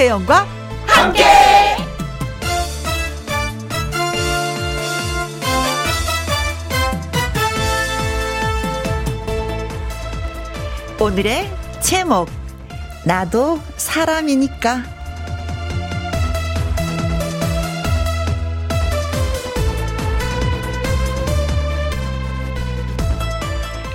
[0.00, 0.46] 김혜영과
[0.86, 1.24] 함께.
[10.98, 11.52] 오늘의
[11.82, 12.30] 제목
[13.04, 14.84] 나도 사람이니까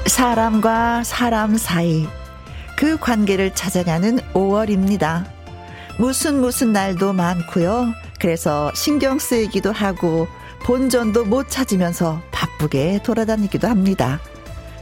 [0.06, 2.08] 사람과 사람 사이
[2.76, 5.35] 그 관계를 찾아가는 5월입니다.
[5.98, 7.94] 무슨 무슨 날도 많고요.
[8.20, 10.28] 그래서 신경 쓰이기도 하고
[10.64, 14.20] 본전도 못 찾으면서 바쁘게 돌아다니기도 합니다.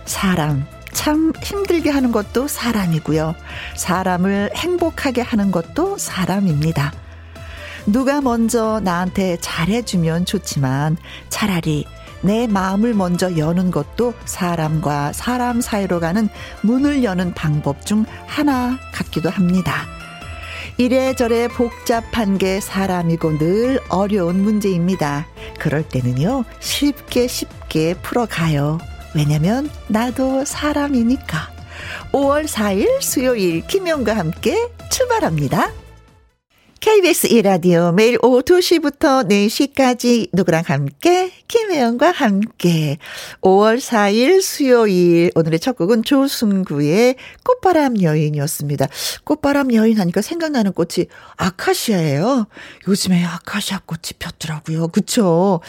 [0.06, 3.36] 사람 참 힘들게 하는 것도 사람이고요.
[3.76, 6.94] 사람을 행복하게 하는 것도 사람입니다.
[7.86, 10.98] 누가 먼저 나한테 잘해주면 좋지만
[11.30, 11.86] 차라리
[12.22, 16.30] 내 마음을 먼저 여는 것도 사람과 사람 사이로 가는
[16.62, 19.86] 문을 여는 방법 중 하나 같기도 합니다.
[20.78, 25.28] 이래저래 복잡한 게 사람이고 늘 어려운 문제입니다.
[25.60, 28.80] 그럴 때는요, 쉽게 쉽게 풀어가요.
[29.16, 31.52] 왜냐면 나도 사람이니까.
[32.12, 35.72] 5월 4일 수요일 김영과 함께 출발합니다.
[36.84, 42.98] KBS 1라디오 매일 오후 2시부터 4시까지 누구랑 함께 김혜영과 함께
[43.40, 48.88] 5월 4일 수요일 오늘의 첫 곡은 조승구의 꽃바람 여인이었습니다.
[49.24, 52.48] 꽃바람 여인 하니까 생각나는 꽃이 아카시아예요.
[52.90, 54.90] 요즘에 아카시아 꽃이 폈더라고요.
[54.90, 55.62] 그쵸?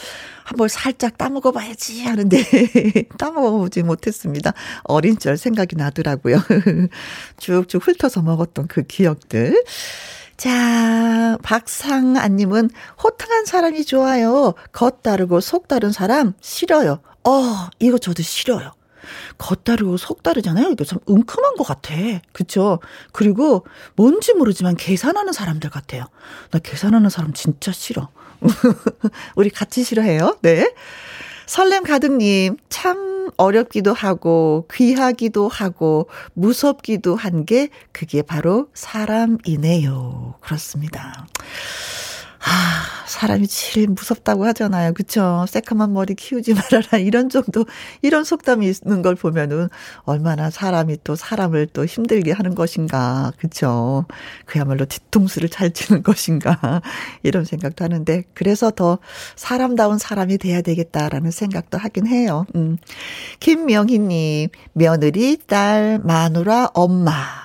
[0.42, 2.42] 한번 살짝 따먹어 봐야지 하는데
[3.18, 4.52] 따먹어 보지 못했습니다.
[4.82, 6.42] 어린 절 생각이 나더라고요.
[7.38, 9.62] 쭉쭉 훑어서 먹었던 그 기억들.
[10.36, 12.70] 자, 박상아님은
[13.02, 14.54] 호탕한 사람이 좋아요.
[14.72, 17.00] 겉 다르고 속 다른 사람 싫어요.
[17.24, 18.72] 어, 이거 저도 싫어요.
[19.38, 20.70] 겉 다르고 속 다르잖아요.
[20.70, 21.94] 이거 참 은큼한 것 같아.
[22.32, 22.80] 그쵸?
[23.12, 23.66] 그리고
[23.96, 26.06] 뭔지 모르지만 계산하는 사람들 같아요.
[26.50, 28.08] 나 계산하는 사람 진짜 싫어.
[29.36, 30.38] 우리 같이 싫어해요.
[30.42, 30.74] 네.
[31.46, 40.34] 설렘 가득님, 참 어렵기도 하고, 귀하기도 하고, 무섭기도 한 게, 그게 바로 사람이네요.
[40.40, 41.26] 그렇습니다.
[42.46, 44.92] 아, 사람이 제일 무섭다고 하잖아요.
[44.92, 45.46] 그쵸?
[45.48, 46.98] 새까만 머리 키우지 말아라.
[46.98, 47.64] 이런 정도,
[48.02, 49.68] 이런 속담이 있는 걸 보면은
[50.02, 53.32] 얼마나 사람이 또 사람을 또 힘들게 하는 것인가.
[53.38, 54.04] 그쵸?
[54.44, 56.82] 그야말로 뒤통수를 잘 치는 것인가.
[57.22, 58.98] 이런 생각도 하는데, 그래서 더
[59.36, 62.44] 사람다운 사람이 돼야 되겠다라는 생각도 하긴 해요.
[62.56, 62.76] 음.
[63.40, 67.44] 김명희님, 며느리, 딸, 마누라, 엄마.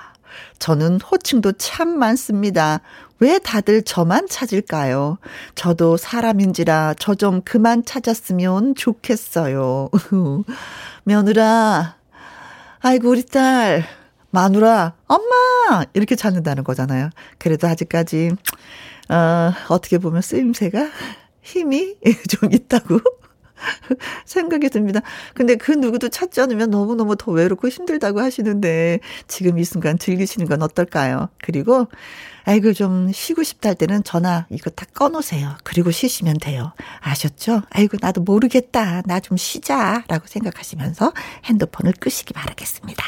[0.58, 2.80] 저는 호칭도 참 많습니다.
[3.20, 5.18] 왜 다들 저만 찾을까요?
[5.54, 9.90] 저도 사람인지라 저 좀 그만 찾았으면 좋겠어요.
[11.04, 11.96] 며느라,
[12.80, 13.84] 아이고, 우리 딸,
[14.30, 15.84] 마누라, 엄마!
[15.92, 17.10] 이렇게 찾는다는 거잖아요.
[17.38, 18.30] 그래도 아직까지,
[19.10, 20.88] 어, 어떻게 보면 쓰임새가
[21.42, 21.96] 힘이
[22.30, 23.00] 좀 있다고
[24.24, 25.00] 생각이 듭니다.
[25.34, 30.62] 근데 그 누구도 찾지 않으면 너무너무 더 외롭고 힘들다고 하시는데 지금 이 순간 즐기시는 건
[30.62, 31.28] 어떨까요?
[31.42, 31.86] 그리고
[32.44, 35.56] 아이고 좀 쉬고 싶다 할 때는 전화 이거 다 꺼놓으세요.
[35.64, 36.72] 그리고 쉬시면 돼요.
[37.00, 37.62] 아셨죠?
[37.70, 39.02] 아이고 나도 모르겠다.
[39.06, 41.12] 나 좀 쉬자라고 생각하시면서
[41.44, 43.04] 핸드폰을 끄시기 바라겠습니다.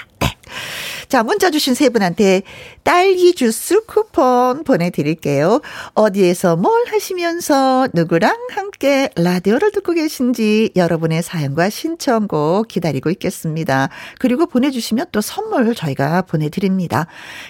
[1.13, 1.19] 네.
[1.19, 2.41] 자, 문자 주신 세 분한테
[2.85, 5.61] 딸기 주스 쿠폰 보내드릴게요.
[5.93, 13.91] 어디에서 뭘 하시면서 누구랑 함께 라디오를 듣고 계신지 여러분의 사연과 신청곡 기다리고 있겠습니다.
[14.21, 17.07] 그리고 보내주시면 또 선물 저희가 보내드립니다.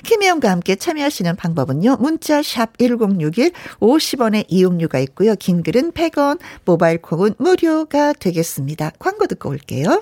[0.06, 1.98] 김혜영과 함께 참여하시는 방법은요.
[2.00, 5.36] 문자 샵 1061, 50원의 이용료가 있고요.
[5.36, 8.90] 긴 글은 100원, 모바일 콩은 무료가 되겠습니다.
[8.98, 10.00] 광고 듣고 올게요.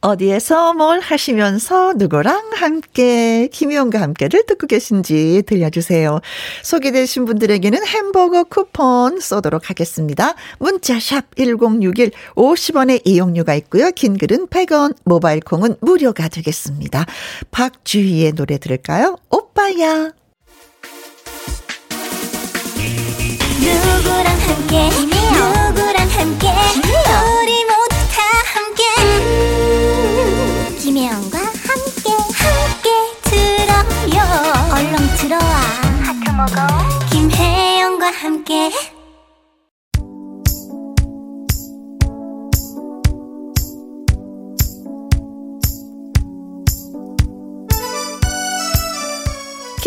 [0.00, 6.20] 어디에서 뭘 하시면서 누구랑 함께 김희영과 함께를 듣고 계신지 들려주세요.
[6.62, 10.34] 소개되신 분들에게는 햄버거 쿠폰 쏘도록 하겠습니다.
[10.58, 13.90] 문자샵 1061 50원의 이용료가 있고요.
[13.90, 17.04] 긴 글은 100원 모바일 콩은 무료가 되겠습니다.
[17.50, 19.16] 박주희의 노래 들을까요?
[19.30, 20.12] 오빠야
[23.60, 26.46] 누구랑 함께 누구랑 함께
[27.42, 27.77] 우리 모
[30.98, 32.90] 김혜영과 함께 함께
[33.22, 34.18] 들어요.
[34.74, 35.40] 얼렁 들어와.
[36.02, 36.66] 하트 먹어.
[37.12, 38.72] 김혜영과 함께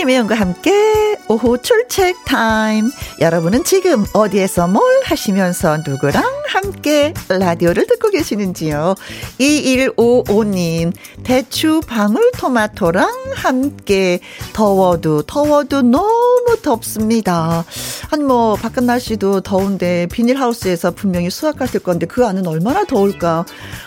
[0.01, 2.89] 김혜영과 함께 오후 출첵 타임.
[3.19, 8.95] 여러분은 지금 어디에서 뭘 하시면서 누구랑 함께 라디오를 듣고 계시는지요?
[9.39, 10.91] 2155님,
[11.23, 14.19] 대추 방울토마토랑 함께
[14.53, 17.63] 더워도 더워도 너무 덥습니다.
[18.09, 23.45] 아니, 뭐, 바깥 날씨도 더운데, 비닐하우스에서 분명히 수확하실 건데, 그 안은 얼마나 더울까.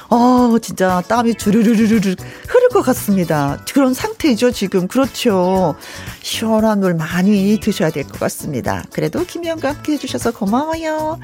[0.08, 2.14] 어, 진짜 땀이 주르르르르
[2.49, 3.65] 흐를 것 같습니다.
[3.73, 4.88] 그런 상태죠, 지금.
[4.88, 5.76] 그렇죠.
[6.23, 8.82] 시원한 물 많이 드셔야 될 것 같습니다.
[8.93, 11.21] 그래도 김영과 함께 해주셔서 고마워요.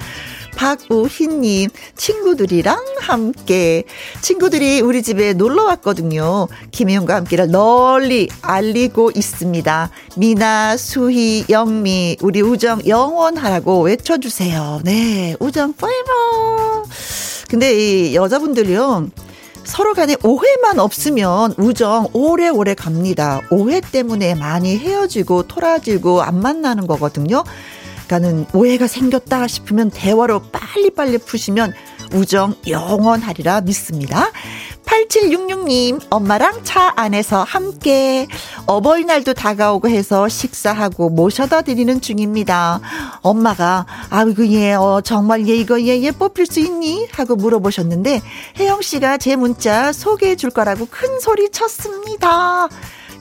[0.56, 3.82] 박우희님, 친구들이랑 함께.
[4.22, 6.46] 친구들이 우리 집에 놀러 왔거든요.
[6.70, 9.90] 김혜영과 함께를 널리 알리고 있습니다.
[10.16, 14.82] 미나, 수희, 영미, 우리 우정 영원하라고 외쳐주세요.
[14.84, 16.84] 네, 우정 포에버.
[17.48, 19.08] 근데 이 여자분들이요.
[19.64, 23.40] 서로 간에 오해만 없으면 우정 오래오래 갑니다.
[23.50, 27.44] 오해 때문에 많이 헤어지고 토라지고 안 만나는 거거든요.
[28.06, 31.72] 그러니까는 오해가 생겼다 싶으면 대화로 빨리빨리 푸시면
[32.12, 34.30] 우정 영원하리라 믿습니다.
[34.84, 38.26] 8766님, 엄마랑 차 안에서 함께
[38.66, 42.80] 어버이날도 다가오고 해서 식사하고 모셔다 드리는 중입니다.
[43.22, 47.08] 엄마가, 아이고, 얘, 어, 정말 얘 이거 얘, 얘 뽑힐 수 있니?
[47.12, 48.20] 하고 물어보셨는데,
[48.58, 52.68] 혜영 씨가 제 문자 소개해 줄 거라고 큰 소리 쳤습니다.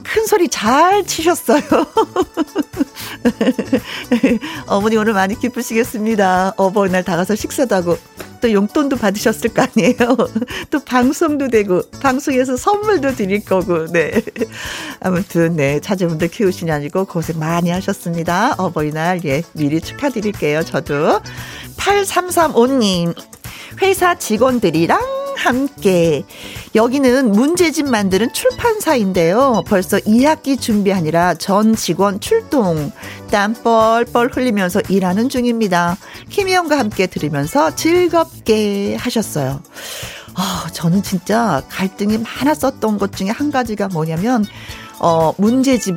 [0.02, 1.62] 큰 소리 잘 치셨어요.
[4.66, 6.54] 어머니 오늘 많이 기쁘시겠습니다.
[6.56, 7.96] 어버이날 다가서 식사도 하고
[8.40, 10.16] 또 용돈도 받으셨을 거 아니에요.
[10.70, 14.22] 또 방송도 되고 방송에서 선물도 드릴 거고 네.
[15.00, 18.54] 아무튼 네 자제분들 키우시니 아니고 고생 많이 하셨습니다.
[18.58, 20.64] 어버이날 예 미리 축하드릴게요.
[20.64, 21.20] 저도
[21.76, 23.14] 8335님
[23.82, 26.24] 회사 직원들이랑 함께.
[26.74, 29.62] 여기는 문제집 만드는 출판사인데요.
[29.66, 32.92] 벌써 2학기 준비하니라 전 직원 출동.
[33.30, 35.96] 땀 뻘뻘 흘리면서 일하는 중입니다.
[36.28, 39.60] 김희영과 함께 들으면서 즐겁게 하셨어요.
[40.34, 44.44] 아, 저는 진짜 갈등이 많았었던 것 중에 한 가지가 뭐냐면,
[44.98, 45.96] 어, 문제집,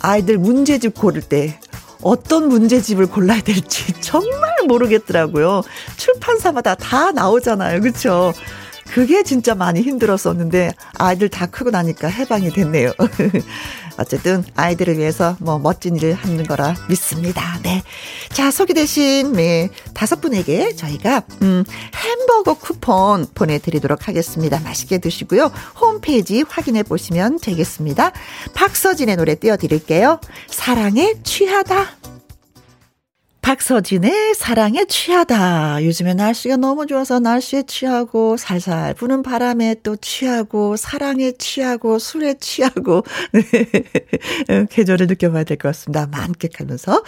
[0.00, 1.58] 아이들 문제집 고를 때,
[2.02, 5.62] 어떤 문제집을 골라야 될지 정말 모르겠더라고요.
[5.96, 7.80] 출판사마다 다 나오잖아요.
[7.80, 8.32] 그렇죠?
[8.92, 12.92] 그게 진짜 많이 힘들었었는데 아이들 다 크고 나니까 해방이 됐네요.
[13.96, 17.58] 어쨌든 아이들을 위해서 뭐 멋진 일을 하는 거라 믿습니다.
[17.62, 17.82] 네.
[18.32, 24.60] 자, 소개되신 네, 다섯 분에게 저희가 음, 햄버거 쿠폰 보내 드리도록 하겠습니다.
[24.60, 25.50] 맛있게 드시고요.
[25.80, 28.12] 홈페이지 확인해 보시면 되겠습니다.
[28.54, 30.20] 박서진의 노래 띄워 드릴게요.
[30.48, 32.01] 사랑에 취하다.
[33.42, 35.84] 박서진의 사랑에 취하다.
[35.84, 43.02] 요즘에 날씨가 너무 좋아서 날씨에 취하고 살살 부는 바람에 또 취하고 사랑에 취하고 술에 취하고
[43.32, 44.66] 네.
[44.70, 46.06] 계절을 느껴봐야 될 것 같습니다.
[46.06, 47.02] 만끽하면서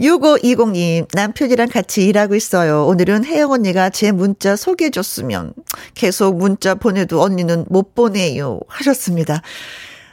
[0.00, 2.84] 6520님 남편이랑 같이 일하고 있어요.
[2.86, 5.54] 오늘은 혜영 언니가 제 문자 소개해줬으면
[5.94, 9.42] 계속 문자 보내도 언니는 못 보내요 하셨습니다.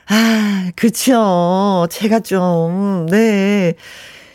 [0.05, 1.87] 아 그쵸.
[1.89, 3.73] 제가 좀 네.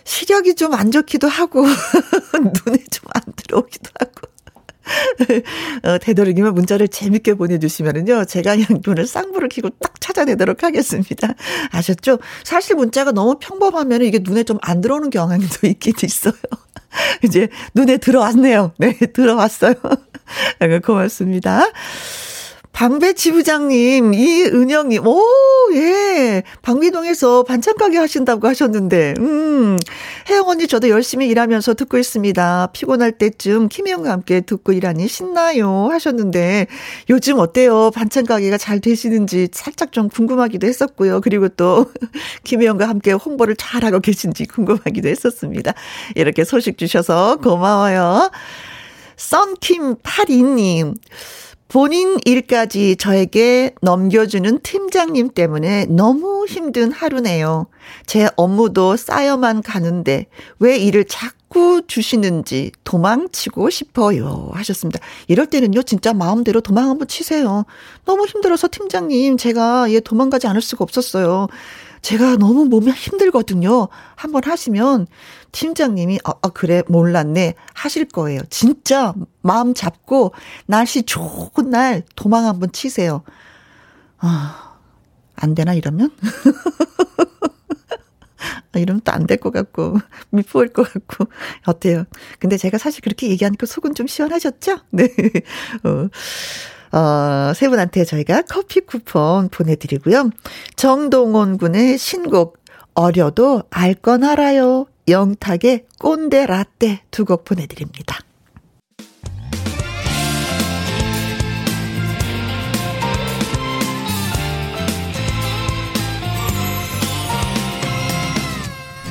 [0.04, 1.62] 시력이 좀 안 좋기도 하고,
[2.34, 4.12] 눈에 좀 안 들어오기도 하고.
[5.84, 11.34] 어, 되도록이면 문자를 재밌게 보내주시면은요, 제가 그냥 눈을 쌍불을 켜고 딱 찾아내도록 하겠습니다.
[11.70, 12.18] 아셨죠?
[12.44, 16.34] 사실 문자가 너무 평범하면 이게 눈에 좀 안 들어오는 경향도 있긴 있어요.
[17.24, 18.72] 이제 눈에 들어왔네요.
[18.78, 19.74] 네, 들어왔어요.
[20.84, 21.64] 고맙습니다.
[22.74, 25.22] 방배 지 부장님, 이은영님, 오,
[25.74, 26.42] 예.
[26.60, 29.78] 방미동에서 반찬가게 하신다고 하셨는데, 음,
[30.28, 32.70] 혜영 언니 저도 열심히 일하면서 듣고 있습니다.
[32.72, 35.86] 피곤할 때쯤 김혜영과 함께 듣고 일하니 신나요.
[35.92, 36.66] 하셨는데,
[37.10, 37.92] 요즘 어때요?
[37.92, 41.20] 반찬가게가 잘 되시는지 살짝 좀 궁금하기도 했었고요.
[41.20, 41.92] 그리고 또,
[42.42, 45.74] 김혜영과 함께 홍보를 잘하고 계신지 궁금하기도 했었습니다.
[46.16, 48.32] 이렇게 소식 주셔서 고마워요.
[49.16, 50.96] 썬킴 82님.
[51.68, 57.66] 본인 일까지 저에게 넘겨주는 팀장님 때문에 너무 힘든 하루네요.
[58.06, 60.26] 제 업무도 쌓여만 가는데
[60.58, 64.50] 왜 일을 자꾸 주시는지 도망치고 싶어요.
[64.52, 65.00] 하셨습니다.
[65.26, 67.64] 이럴 때는요, 진짜 마음대로 도망 한번 치세요.
[68.04, 71.48] 너무 힘들어서 팀장님, 제가 얘 도망가지 않을 수가 없었어요.
[72.04, 73.88] 제가 너무 몸이 힘들거든요.
[74.14, 75.06] 한번 하시면
[75.52, 78.40] 팀장님이 아, 아 그래 몰랐네 하실 거예요.
[78.50, 80.34] 진짜 마음 잡고
[80.66, 83.22] 날씨 좋은 날 도망 한번 치세요.
[84.18, 84.78] 아,
[85.36, 86.10] 안 되나 이러면?
[88.72, 89.98] 아, 이러면 또 안 될 것 같고,
[90.30, 91.26] 미포일 것 같고,
[91.66, 92.04] 어때요?
[92.38, 94.78] 근데 제가 사실 그렇게 얘기하니까 속은 좀 시원하셨죠?
[94.90, 95.08] 네.
[95.84, 96.08] 어.
[96.94, 100.30] 어, 세 분한테 저희가 커피 쿠폰 보내드리고요.
[100.76, 102.58] 정동원 군의 신곡,
[102.94, 104.86] 어려도 알 건 알아요.
[105.08, 108.18] 영탁의 꼰대 라떼 두 곡 보내드립니다.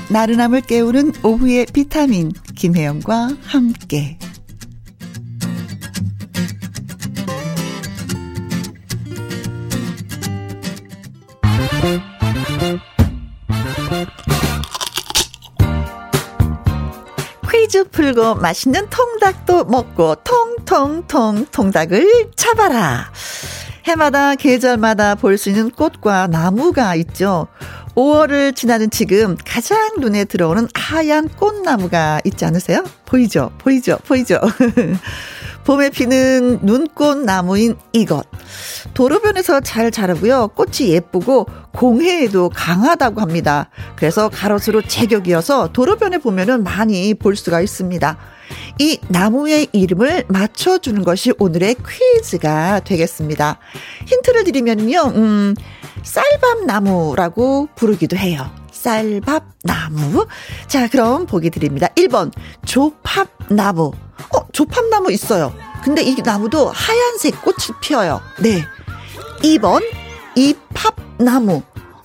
[0.09, 4.17] 나른함을 깨우는 오후의 비타민 김혜영과 함께
[17.51, 23.11] 퀴즈 풀고 맛있는 통닭도 먹고 통통통 통닭을 잡아라.
[23.85, 27.47] 해마다 계절마다 볼 수 있는 꽃과 나무가 있죠.
[27.95, 32.83] 5월을 지나는 지금 가장 눈에 들어오는 하얀 꽃나무가 있지 않으세요?
[33.05, 33.51] 보이죠?
[33.59, 33.97] 보이죠?
[34.05, 34.39] 보이죠?
[35.65, 38.25] 봄에 피는 눈꽃 나무인 이것.
[38.93, 40.49] 도로변에서 잘 자라고요.
[40.49, 43.69] 꽃이 예쁘고 공해에도 강하다고 합니다.
[43.95, 48.17] 그래서 가로수로 제격이어서 도로변에 보면은 많이 볼 수가 있습니다.
[48.79, 53.59] 이 나무의 이름을 맞춰주는 것이 오늘의 퀴즈가 되겠습니다.
[54.05, 55.55] 힌트를 드리면요, 음,
[56.03, 58.49] 쌀밥나무라고 부르기도 해요.
[58.71, 60.27] 쌀밥나무.
[60.67, 61.87] 자, 그럼 보기 드립니다.
[61.95, 62.31] 1번,
[62.65, 63.91] 조팝나무.
[64.35, 65.53] 어, 조팝나무 있어요.
[65.83, 68.21] 근데 이 나무도 하얀색 꽃이 피어요.
[68.39, 68.65] 네.
[69.39, 69.83] 2번,
[70.35, 71.61] 이팝나무.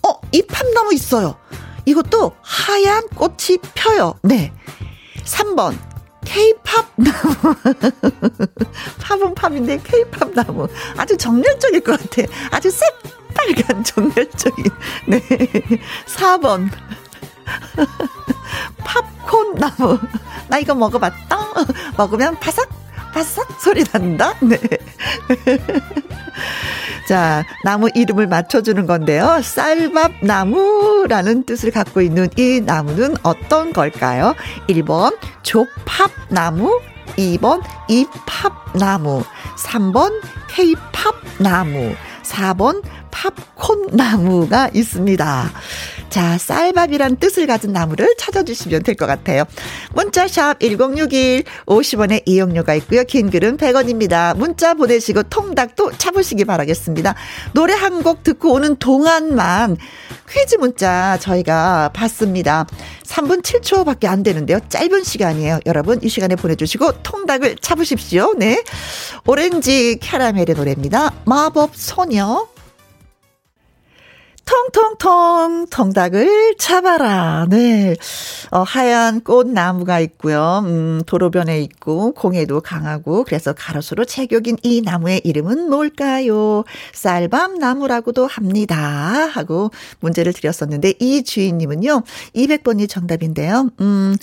[0.06, 1.36] 어, 이팝나무 있어요.
[1.84, 4.14] 이것도 하얀 꽃이 펴요.
[4.22, 4.52] 네.
[5.24, 5.78] 3번,
[6.24, 7.54] 케이팝 나무.
[9.00, 10.66] 팝은 팝인데 케이팝 나무.
[10.96, 12.28] 아주 정열적일 것 같아.
[12.50, 14.64] 아주 새빨간 정열적인.
[15.06, 15.20] 네.
[16.06, 16.68] 4번.
[18.78, 19.98] 팝콘 나무.
[20.48, 21.38] 나 이거 먹어봤다.
[21.96, 22.68] 먹으면 바삭,
[23.12, 24.34] 바삭 소리 난다.
[24.40, 24.58] 네.
[27.08, 29.40] 자, 나무 이름을 맞춰주는 건데요.
[29.42, 34.34] 쌀밥 나무라는 뜻을 갖고 있는 이 나무는 어떤 걸까요?
[34.68, 36.80] 1번 조팝 나무,
[37.16, 39.24] 2번 이팝 나무,
[39.56, 45.50] 3번 케이팝 나무, 4번 팝콘 나무가 있습니다.
[46.10, 49.44] 자, 쌀밥이란 뜻을 가진 나무를 찾아주시면 될 것 같아요.
[49.94, 53.04] 문자샵 1061 50원의 이용료가 있고요.
[53.04, 54.36] 긴 글은 100원입니다.
[54.36, 57.14] 문자 보내시고 통닭도 잡으시기 바라겠습니다.
[57.52, 59.76] 노래 한 곡 듣고 오는 동안만
[60.30, 62.66] 퀴즈 문자 저희가 받습니다.
[63.04, 64.60] 3분 7초밖에 안 되는데요.
[64.68, 65.60] 짧은 시간이에요.
[65.66, 68.34] 여러분 이 시간에 보내주시고 통닭을 잡으십시오.
[68.36, 68.62] 네.
[69.26, 71.12] 오렌지 캐러멜의 노래입니다.
[71.24, 72.46] 마법 소녀.
[74.48, 77.46] 통통통 통닭을 잡아라.
[77.50, 77.94] 네.
[78.50, 80.62] 어, 하얀 꽃나무가 있고요.
[80.64, 86.64] 음, 도로변에 있고 공해도 강하고 그래서 가로수로 체격인 이 나무의 이름은 뭘까요?
[86.94, 88.76] 쌀밤나무라고도 합니다.
[88.76, 92.02] 하고 문제를 드렸었는데 이 주인님은요.
[92.34, 93.68] 200번이 정답인데요.
[93.80, 94.16] 음,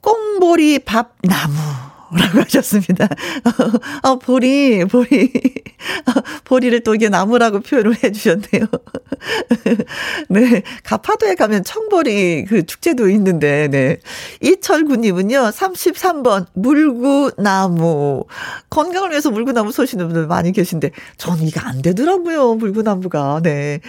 [0.00, 1.95] 꽁보리 밥나무.
[2.12, 3.08] 라고 하셨습니다.
[4.02, 5.32] 어, 보리, 보리,
[6.44, 8.66] 보리를 또 이게 나무라고 표현을 해 주셨네요.
[10.28, 10.62] 네.
[10.84, 13.98] 가파도에 가면 청보리 그 축제도 있는데, 네.
[14.40, 18.24] 이철구님은요, 33번, 물구나무.
[18.70, 23.40] 건강을 위해서 물구나무 쏘시는 분들 많이 계신데, 전 이거 안 되더라고요, 물구나무가.
[23.42, 23.80] 네.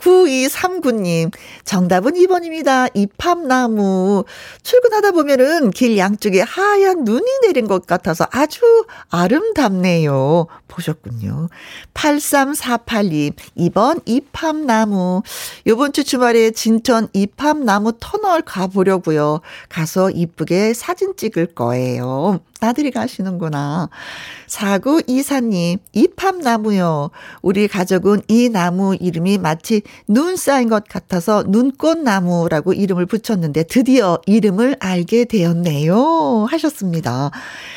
[0.00, 1.32] 9239님,
[1.64, 2.90] 정답은 2번입니다.
[2.94, 4.24] 이팝나무.
[4.62, 8.60] 출근하다 보면은 길 양쪽에 하얀 눈이 내린 것 같아서 아주
[9.10, 10.46] 아름답네요.
[10.68, 11.48] 보셨군요.
[11.94, 15.22] 8348님, 2번 이팝나무.
[15.66, 19.40] 요번 주 주말에 진천 이팝나무 터널 가보려고요.
[19.68, 22.40] 가서 이쁘게 사진 찍을 거예요.
[22.60, 23.88] 나들이 가시는구나.
[24.46, 27.10] 사구 이사님, 이팝나무요.
[27.42, 34.76] 우리 가족은 이 나무 이름이 마치 눈 쌓인 것 같아서 눈꽃나무라고 이름을 붙였는데 드디어 이름을
[34.78, 36.46] 알게 되었네요.
[36.50, 37.30] 하셨습니다.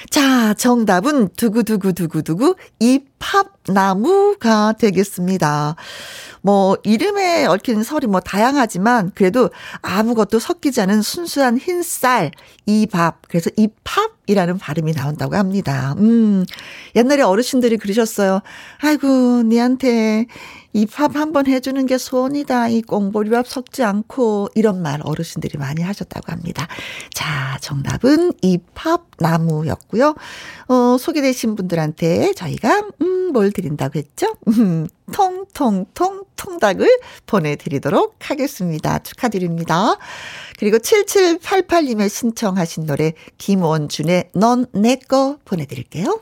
[0.10, 5.76] 자, 정답은 두구두구두구두구 이팝나무가 되겠습니다.
[6.46, 9.50] 뭐 이름에 얽힌 설이 뭐 다양하지만 그래도
[9.82, 12.32] 아무것도 섞이지 않은 순수한 흰쌀
[12.66, 15.96] 이밥 그래서 이팝이라는 발음이 나온다고 합니다.
[16.00, 16.46] 음
[16.98, 18.42] 옛날에 어르신들이 그러셨어요.
[18.82, 20.28] 아이고 니한테
[20.74, 22.68] 이팝 한번 해주는 게 소원이다.
[22.70, 26.68] 이 꽁보리밥 섞지 않고 이런 말 어르신들이 많이 하셨다고 합니다.
[27.14, 30.16] 자, 정답은 이팝 나무였고요.
[30.68, 34.36] 어, 소개되신 분들한테 저희가 음, 뭘 드린다고 했죠?
[34.48, 36.88] 음, 통통통 통닭을
[37.26, 39.00] 보내드리도록 하겠습니다.
[39.00, 39.98] 축하드립니다.
[40.60, 46.22] 그리고 7788님의 신청하신 노래 김원준의 넌 내 거 보내드릴게요.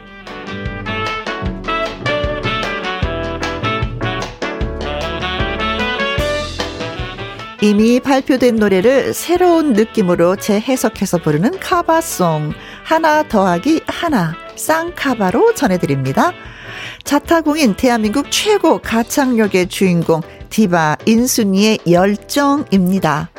[7.63, 12.53] 이미 발표된 노래를 새로운 느낌으로 재해석해서 부르는 cover song.
[12.83, 14.35] 하나 더하기 하나.
[14.55, 16.33] 쌍카바로 전해드립니다.
[17.03, 23.31] 자타공인 대한민국 최고 가창력의 주인공 디바 인순이의 열정입니다.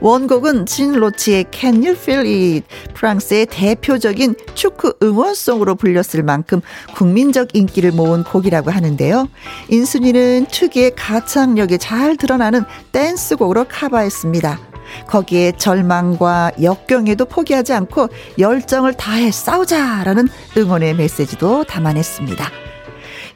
[0.00, 6.60] 원곡은 진 로치의 Can You Feel It 프랑스의 대표적인 축구 응원송으로 불렸을 만큼
[6.94, 9.28] 국민적 인기를 모은 곡이라고 하는데요.
[9.68, 14.58] 인순이는 특유의 가창력이 잘 드러나는 댄스곡으로 커버했습니다.
[15.06, 18.08] 거기에 절망과 역경에도 포기하지 않고
[18.38, 22.69] 열정을 다해 싸우자라는 응원의 메시지도 담아냈습니다.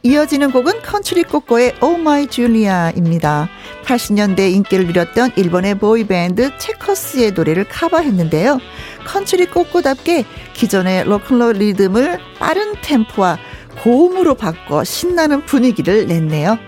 [0.06, 3.48] 이어지는 곡은 컨츄리 꼬꼬의 Oh My Julia입니다.
[3.86, 8.60] 80년대 인기를 누렸던 일본의 boy band 체커스의 노래를 커버했는데요.
[9.06, 13.38] 컨츄리 꼬꼬답게 기존의 로큰롤 리듬을 빠른 템포와
[13.82, 16.58] 고음으로 바꿔 신나는 분위기를 냈네요.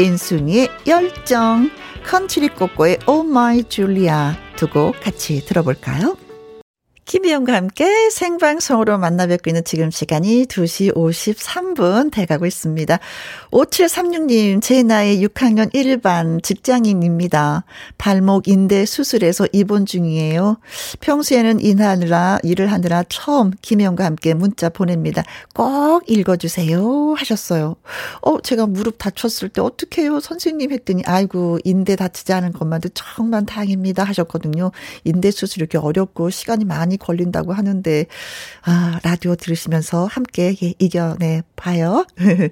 [0.00, 1.70] 인순이의 열정,
[2.06, 6.16] 컨츄리 꼬꼬의 Oh My Julia 두 곡 같이 들어볼까요?
[7.06, 12.98] 김희영과 함께 생방송으로 만나 뵙고 있는 지금 시간이 2시 53분 돼가고 있습니다.
[13.52, 17.64] 5736님, 제 나이 6학년 1반 직장인입니다.
[17.96, 20.58] 발목 인대 수술해서 입원 중이에요.
[20.98, 25.22] 평소에는 일하느라, 일을 하느라 처음 김희영과 함께 문자 보냅니다.
[25.54, 27.14] 꼭 읽어주세요.
[27.16, 27.76] 하셨어요.
[28.20, 30.18] 어, 제가 무릎 다쳤을 때 어떡해요?
[30.18, 34.02] 선생님 했더니, 아이고, 인대 다치지 않은 것만도 정말 다행입니다.
[34.02, 34.72] 하셨거든요.
[35.04, 38.06] 인대 수술 이렇게 어렵고 시간이 많이 시간이 걸린다고 하는데,
[38.62, 42.06] 아, 라디오 들으시면서 함께 예, 이겨내 봐요.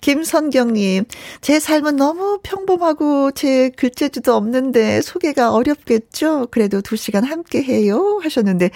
[0.00, 1.04] 김선경님,
[1.40, 6.48] 제 삶은 너무 평범하고 제 글재주도 없는데 소개가 어렵겠죠?
[6.50, 8.20] 그래도 두 시간 함께 해요.
[8.22, 8.70] 하셨는데,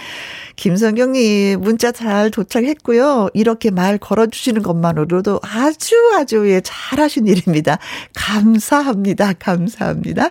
[0.57, 3.29] 김선경님, 문자 잘 도착했고요.
[3.35, 7.79] 이렇게 말 걸어주시는 것만으로도 아주 아주 예, 잘하신 일입니다.
[8.15, 9.35] 감사합니다.
[9.35, 10.31] 감사합니다.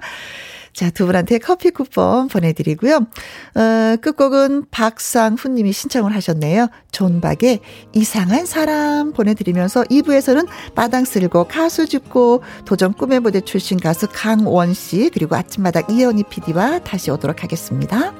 [0.74, 2.96] 자, 두 분한테 커피 쿠폰 보내드리고요.
[2.96, 6.68] 어, 끝곡은 박상훈 님이 신청을 하셨네요.
[6.92, 7.60] 존박의
[7.94, 15.10] 이상한 사람 보내드리면서 2부에서는 마당 쓸고 가수 죽고 도전 꿈의 무대 출신 가수 강원 씨
[15.14, 18.14] 그리고 아침마당 이현희 PD와 다시 오도록 하겠습니다.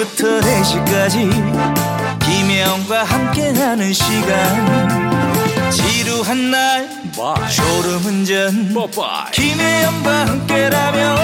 [0.00, 1.30] 2시부터 4시까지
[2.20, 5.29] 김혜영과 함께하는 시간
[5.70, 6.88] 지루한 날
[7.54, 8.74] 졸음운전
[9.32, 11.16] 김혜영과 함께라면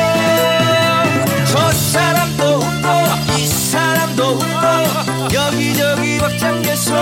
[1.50, 6.94] 저 사람도 웃고 이 사람도 웃고 여기저기 벅장개소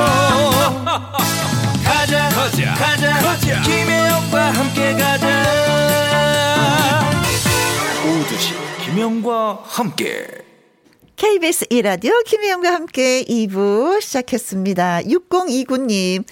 [1.84, 3.62] 가자 가자 가자, 가자.
[3.62, 5.44] 김혜영과 함께 가자.
[8.06, 8.54] 오두시
[8.84, 10.26] 김혜영과 함께.
[11.16, 15.02] KBS 이라디오 김혜영과 함께 2부 시작했습니다.
[15.02, 16.24] 6029님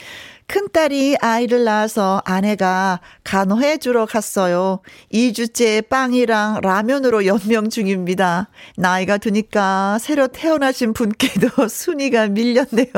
[0.46, 4.80] 큰딸이 아이를 낳아서 아내가 간호해 주러 갔어요.
[5.12, 8.48] 2주째 빵이랑 라면으로 연명 중입니다.
[8.76, 12.92] 나이가 드니까 새로 태어나신 분께도 순위가 밀렸네요.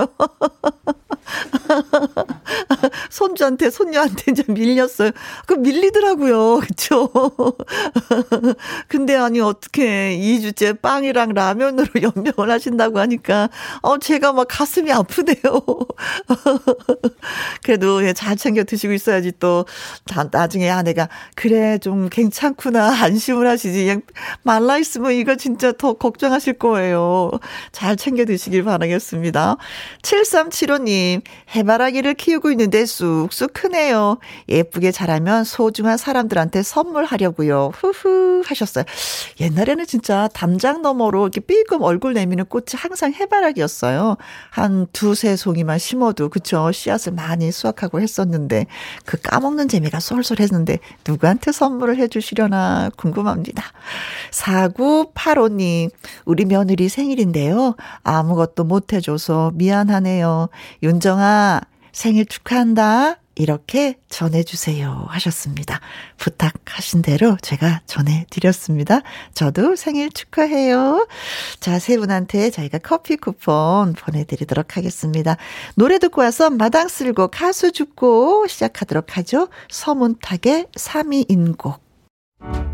[3.11, 5.11] 손주한테, 손녀한테 이제 밀렸어요.
[5.46, 6.61] 그 밀리더라고요.
[6.61, 7.11] 그쵸?
[8.88, 13.48] 근데 아니, 어떻게 2주째 빵이랑 라면으로 연명을 하신다고 하니까,
[13.83, 15.37] 어, 제가 막 가슴이 아프네요.
[17.62, 19.64] 그래도 예, 잘 챙겨 드시고 있어야지 또
[20.07, 24.02] 다, 나중에 아내가 그래 좀 괜찮구나 안심을 하시지 그냥
[24.42, 27.30] 말라 있으면 이거 진짜 더 걱정하실 거예요.
[27.72, 29.57] 잘 챙겨 드시길 바라겠습니다.
[30.02, 31.22] 7375님
[31.54, 34.18] 해바라기를 키우고 있는데 쑥쑥 크네요.
[34.48, 37.72] 예쁘게 자라면 소중한 사람들한테 선물하려고요.
[37.74, 38.85] 후후 하셨어요.
[39.40, 44.16] 옛날에는 진짜 담장 너머로 이렇게 삐끔 얼굴 내미는 꽃이 항상 해바라기였어요.
[44.50, 48.66] 한 두세 송이만 심어도 그쵸 씨앗을 많이 수확하고 했었는데
[49.06, 53.64] 그 까먹는 재미가 쏠쏠했는데 누구한테 선물을 해주시려나 궁금합니다.
[54.30, 55.90] 4985님,
[56.26, 57.76] 우리 며느리 생일인데요.
[58.02, 60.48] 아무것도 못 해줘서 미안하네요.
[60.82, 63.16] 윤정아, 생일 축하한다.
[63.34, 65.80] 이렇게 전해주세요 하셨습니다.
[66.18, 69.00] 부탁하신 대로 제가 전해드렸습니다.
[69.34, 71.06] 저도 생일 축하해요.
[71.60, 75.36] 자, 세 분한테 저희가 커피 쿠폰 보내드리도록 하겠습니다.
[75.74, 79.48] 노래 듣고 와서 마당 쓸고 가수 죽고 시작하도록 하죠.
[79.70, 82.73] 서문탁의 3위인곡.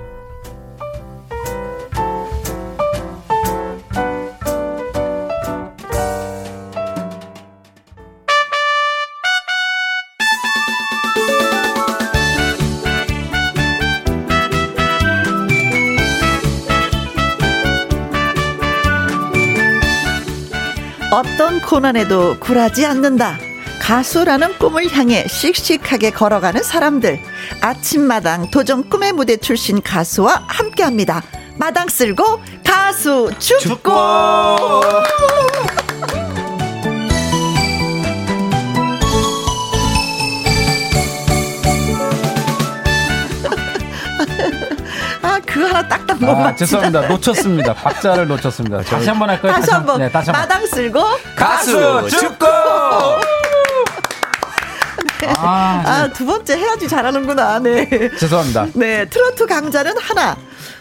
[21.21, 23.37] 어떤 고난에도 굴하지 않는다.
[23.79, 27.19] 가수라는 꿈을 향해 씩씩하게 걸어가는 사람들.
[27.61, 31.21] 아침마당 도전 꿈의 무대 출신 가수와 함께 합니다.
[31.57, 33.91] 마당 쓸고 가수 죽고.
[45.61, 46.55] 그 하나 딱딱 못 아, 맞추다.
[46.57, 47.07] 죄송합니다.
[47.07, 47.73] 놓쳤습니다.
[47.75, 48.81] 박자를 놓쳤습니다.
[48.81, 49.53] 다시 한번 할까요?
[49.53, 49.99] 다시, 한 번.
[49.99, 50.41] 네, 다시 한 번.
[50.41, 51.03] 마당 쓸고
[51.35, 52.47] 가수 죽고.
[55.21, 55.27] 네.
[55.37, 57.59] 아, 아, 두 번째 해야지 잘하는구나.
[57.59, 57.87] 네.
[58.17, 58.67] 죄송합니다.
[58.73, 60.35] 네, 트로트 강자는 하나.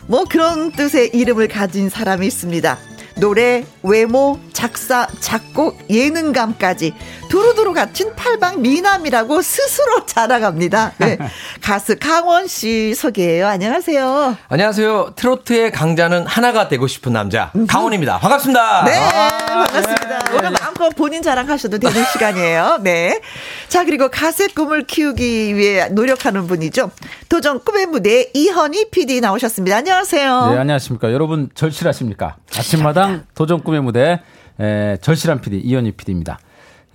[0.06, 2.78] 뭐 그런 뜻의 이름을 가진 사람이 있습니다.
[3.16, 6.92] 노래, 외모, 작사, 작곡, 예능감까지
[7.30, 10.92] 두루두루 갖춘 팔방 미남이라고 스스로 자랑합니다.
[10.98, 11.16] 네.
[11.64, 13.46] 가수 강원 씨 소개해요.
[13.48, 14.36] 안녕하세요.
[14.50, 15.12] 안녕하세요.
[15.16, 18.18] 트로트의 강자는 하나가 되고 싶은 남자 강원입니다.
[18.18, 18.84] 반갑습니다.
[18.84, 20.18] 네, 아, 반갑습니다.
[20.30, 20.36] 네.
[20.36, 22.80] 오늘 마음껏 본인 자랑하셔도 되는 시간이에요.
[22.82, 23.22] 네.
[23.68, 26.90] 자, 그리고 가수의 꿈을 키우기 위해 노력하는 분이죠.
[27.30, 29.78] 도전 꿈의 무대 이현희 PD 나오셨습니다.
[29.78, 30.50] 안녕하세요.
[30.50, 31.14] 네, 안녕하십니까.
[31.14, 32.36] 여러분 절실하십니까?
[32.58, 34.20] 아침마당 도전 꿈의 무대
[34.60, 36.38] 에, 절실한 PD 이현희 PD입니다.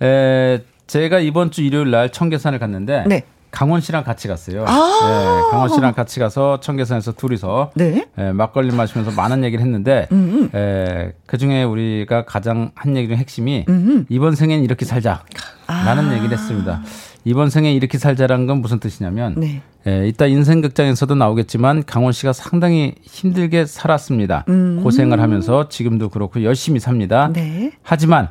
[0.02, 3.24] 에, 제가 이번 주 일요일 날 청계산을 갔는데 네.
[3.50, 4.64] 강원 씨랑 같이 갔어요.
[4.66, 8.06] 아~ 네, 강원 씨랑 같이 가서 청계산에서 둘이서 네?
[8.18, 10.08] 에, 막걸리 마시면서 많은 얘기를 했는데
[10.54, 14.06] 에, 그 중에 우리가 가장 한 얘기 중 핵심이 음음.
[14.10, 15.24] 이번 생엔 이렇게 살자.
[15.66, 16.82] 라는 아~ 얘기를 했습니다.
[17.24, 19.60] 이번 생에 이렇게 살자라는 건 무슨 뜻이냐면 네.
[19.86, 24.44] 에, 이따 인생 극장에서도 나오겠지만 강원 씨가 상당히 힘들게 살았습니다.
[24.48, 24.80] 음.
[24.82, 27.30] 고생을 하면서 지금도 그렇고 열심히 삽니다.
[27.32, 27.72] 네.
[27.82, 28.28] 하지만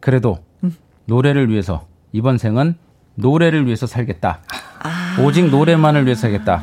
[0.00, 0.38] 그래도
[1.06, 2.76] 노래를 위해서 이번 생은
[3.14, 4.40] 노래를 위해서 살겠다.
[4.82, 5.22] 아.
[5.22, 6.62] 오직 노래만을 위해서 살겠다.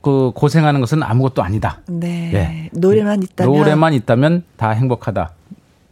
[0.00, 1.80] 그 고생하는 것은 아무것도 아니다.
[1.88, 2.30] 네.
[2.32, 2.70] 네.
[2.72, 5.32] 노래만 있다면 노래만 있다면 다 행복하다.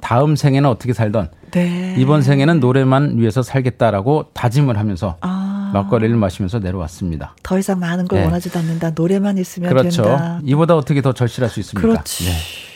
[0.00, 1.94] 다음 생에는 어떻게 살던 네.
[1.98, 5.70] 이번 생에는 노래만 위해서 살겠다라고 다짐을 하면서 아.
[5.74, 7.34] 막걸리를 마시면서 내려왔습니다.
[7.42, 8.24] 더 이상 많은 걸 네.
[8.24, 8.90] 원하지도 않는다.
[8.94, 10.02] 노래만 있으면 그렇죠.
[10.02, 10.40] 된다.
[10.44, 11.88] 이보다 어떻게 더 절실할 수 있습니까?
[11.88, 12.24] 그렇지.
[12.24, 12.30] 네.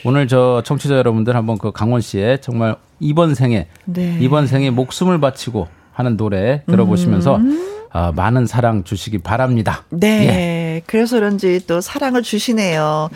[0.05, 4.19] 오늘 저 청취자 여러분들 한번 그 강원 씨의 정말 이번 생에 네.
[4.21, 7.74] 이번 생에 목숨을 바치고 하는 노래 들어보시면서 음.
[7.95, 9.85] 어, 많은 사랑 주시기 바랍니다.
[9.89, 10.27] 네.
[10.27, 10.83] 예.
[10.87, 13.09] 그래서 그런지 또 사랑을 주시네요.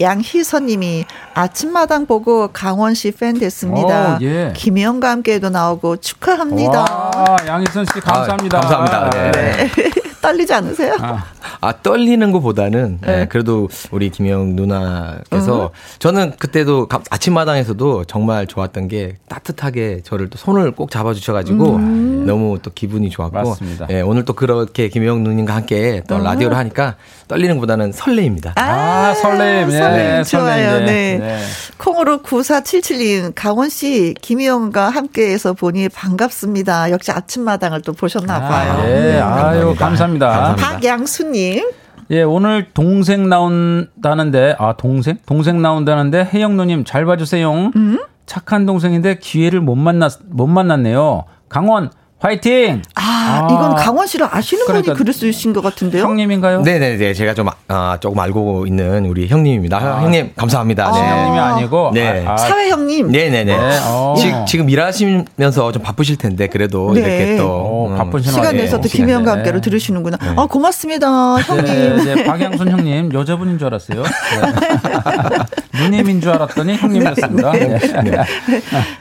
[0.00, 1.04] 양희선님이
[1.34, 4.14] 아침마당 보고 강원 씨 팬 됐습니다.
[4.14, 4.52] 오, 예.
[4.54, 6.80] 김희영과 함께도 나오고 축하합니다.
[6.80, 8.58] 와, 양희선 씨 감사합니다.
[8.58, 9.10] 아, 감사합니다.
[9.10, 9.32] 네.
[9.32, 9.90] 네.
[10.22, 10.96] 떨리지 않으세요?
[11.00, 11.24] 아,
[11.60, 13.18] 아 떨리는 것보다는 네.
[13.18, 15.68] 네, 그래도 우리 김영 누나께서 음.
[15.98, 22.24] 저는 그때도 아침마당에서도 정말 좋았던 게 따뜻하게 저를 또 손을 꼭 잡아주셔가지고 음.
[22.26, 23.86] 너무 또 기분이 좋았고 맞습니다.
[23.90, 26.24] 예, 오늘 또 그렇게 김영 누님과 함께 또 음.
[26.24, 26.96] 라디오를 하니까
[27.28, 28.52] 떨리는 것보다는 설레입니다.
[28.56, 29.68] 아, 아 설레임.
[29.68, 30.78] 네, 설레임 좋아요.
[30.80, 31.18] 네.
[31.18, 31.42] 네.
[31.78, 36.90] 콩으로 9477님 강원 씨 김희영과 함께해서 보니 반갑습니다.
[36.90, 38.72] 역시 아침마당을 또 보셨나 아, 봐요.
[38.72, 40.28] 아, 네, 아유 감사합니다.
[40.28, 40.72] 감사합니다.
[40.72, 41.70] 박양수 님.
[42.10, 45.16] 예, 오늘 동생 나온다는데, 아, 동생?
[45.26, 47.70] 동생 나온다는데, 혜영 누님 잘 봐 주세요.
[47.74, 47.98] 음?
[48.26, 51.24] 착한 동생인데 기회를 못 만났, 못 만났네요.
[51.48, 51.90] 강원,
[52.22, 52.82] 화이팅!
[52.94, 56.04] 아, 아, 이건 강원 씨를 아시는 그러니까, 분이 글을 쓰신 것 같은데요?
[56.04, 56.60] 형님인가요?
[56.62, 57.14] 네네네.
[57.14, 59.78] 제가 좀, 아, 조금 알고 있는 우리 형님입니다.
[59.78, 60.86] 아, 형님, 감사합니다.
[60.86, 61.00] 아, 네.
[61.00, 61.90] 형님이 아니고.
[61.92, 62.24] 네.
[62.24, 63.10] 아, 사회 형님.
[63.10, 63.44] 네네네.
[63.44, 63.78] 네.
[63.86, 64.14] 어.
[64.16, 67.00] 지, 지금 일하시면서 좀 바쁘실 텐데, 그래도 네.
[67.00, 67.48] 이렇게 또.
[67.48, 70.16] 어, 음, 바쁜 시간 내서 또 김혜영과 함께로 들으시는구나.
[70.18, 70.34] 네.
[70.36, 71.08] 아, 고맙습니다,
[71.38, 72.04] 형님.
[72.04, 74.04] 네, 네, 박양순 형님, 여자분인 줄 알았어요.
[75.74, 77.52] 누님인 줄 알았더니 형님이었습니다.
[77.52, 77.78] 네,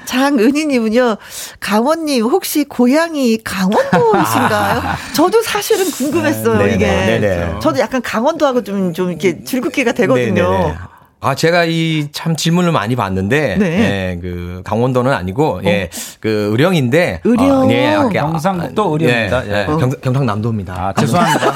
[0.06, 1.18] 장은희님은요,
[1.60, 4.82] 강원님, 혹시 고향 고향이 강원도이신가요?
[5.14, 6.86] 저도 사실은 궁금했어요, 네, 이게.
[6.88, 7.20] 네네.
[7.20, 7.54] 네.
[7.62, 10.52] 저도 약간 강원도하고 좀, 좀 이렇게 줄긋기가 되거든요.
[10.52, 10.76] 네네네.
[11.24, 13.66] 아, 제가 이 참 질문을 많이 받는데, 네.
[13.66, 15.62] 예, 그, 강원도는 아니고, 어.
[15.66, 17.70] 예, 그, 의령인데, 의령.
[17.70, 19.48] 어, 예, 경상북도 의령입니다.
[19.48, 19.66] 예, 예.
[19.72, 19.78] 어.
[19.78, 20.74] 경, 경상남도입니다.
[20.74, 21.54] 아, 죄송합니다.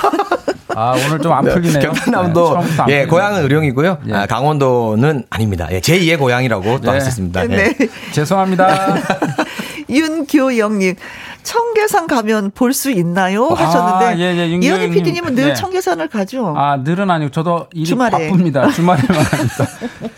[0.78, 1.80] 아, 오늘 좀 안 풀리네요.
[1.80, 3.98] 경상남도, 네, 예, 고향은 의령이고요.
[4.10, 4.14] 예.
[4.14, 5.68] 아, 강원도는 아닙니다.
[5.72, 7.10] 예, 제2의 고향이라고 또 할수 네.
[7.10, 7.44] 있습니다.
[7.44, 7.48] 예.
[7.48, 7.76] 네.
[8.12, 8.68] 죄송합니다.
[9.90, 10.96] 윤교영님,
[11.44, 13.48] 청계산 가면 볼 수 있나요?
[13.52, 15.54] 아, 하셨는데 아, 예, 예, 이현희 PD님은 늘 네.
[15.54, 16.54] 청계산을 가죠.
[16.58, 18.12] 아 늘은 아니고 저도 일이 주말에.
[18.12, 18.70] 바쁩니다.
[18.70, 19.68] 주말에만 합니다.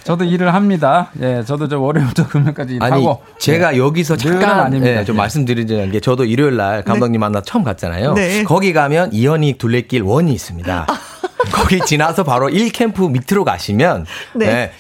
[0.04, 1.12] 저도 일을 합니다.
[1.22, 2.96] 예, 저도 저 월요일부터 금요일까지 일하고.
[2.96, 3.78] 아니 제가 예.
[3.78, 5.18] 여기서 잠깐 예, 좀 예.
[5.18, 7.18] 말씀드리자는 게 저도 일요일 날 감독님 네.
[7.20, 8.14] 만나 처음 갔잖아요.
[8.14, 8.44] 네.
[8.44, 10.86] 거기 가면 이현희 둘레길 원이 있습니다.
[10.88, 11.00] 아.
[11.54, 14.46] 거기 지나서 바로 1캠프 밑으로 가시면 네.
[14.46, 14.72] 네.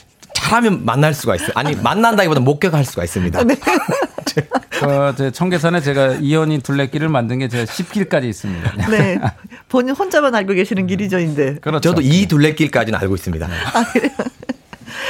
[0.47, 1.51] 잘하면 만날 수가 있어요.
[1.55, 3.43] 아니 만난다기보다 목격할 수가 있습니다.
[3.43, 3.55] 네.
[4.79, 8.87] 그, 제 청계산에 제가 이연이 둘레길을 만든 게 제가 10길까지 있습니다.
[8.89, 9.19] 네.
[9.67, 11.55] 본인 혼자만 알고 계시는 길이죠, 인데.
[11.55, 11.89] 그렇죠.
[11.89, 13.47] 저도 이 둘레길까지는 알고 있습니다.
[13.73, 14.11] 아, 그래요?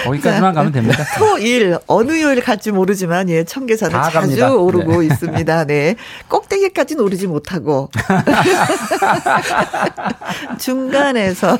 [0.05, 1.03] 거기까지만 가면 됩니다.
[1.17, 4.53] 토일 어느 요일 갈지 모르지만 예 청계산을 자주 갑니다.
[4.53, 5.07] 오르고 네.
[5.07, 5.65] 있습니다.
[5.65, 5.95] 네
[6.27, 7.89] 꼭대기까지는 오르지 못하고
[10.59, 11.57] 중간에서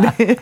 [0.00, 0.36] 네.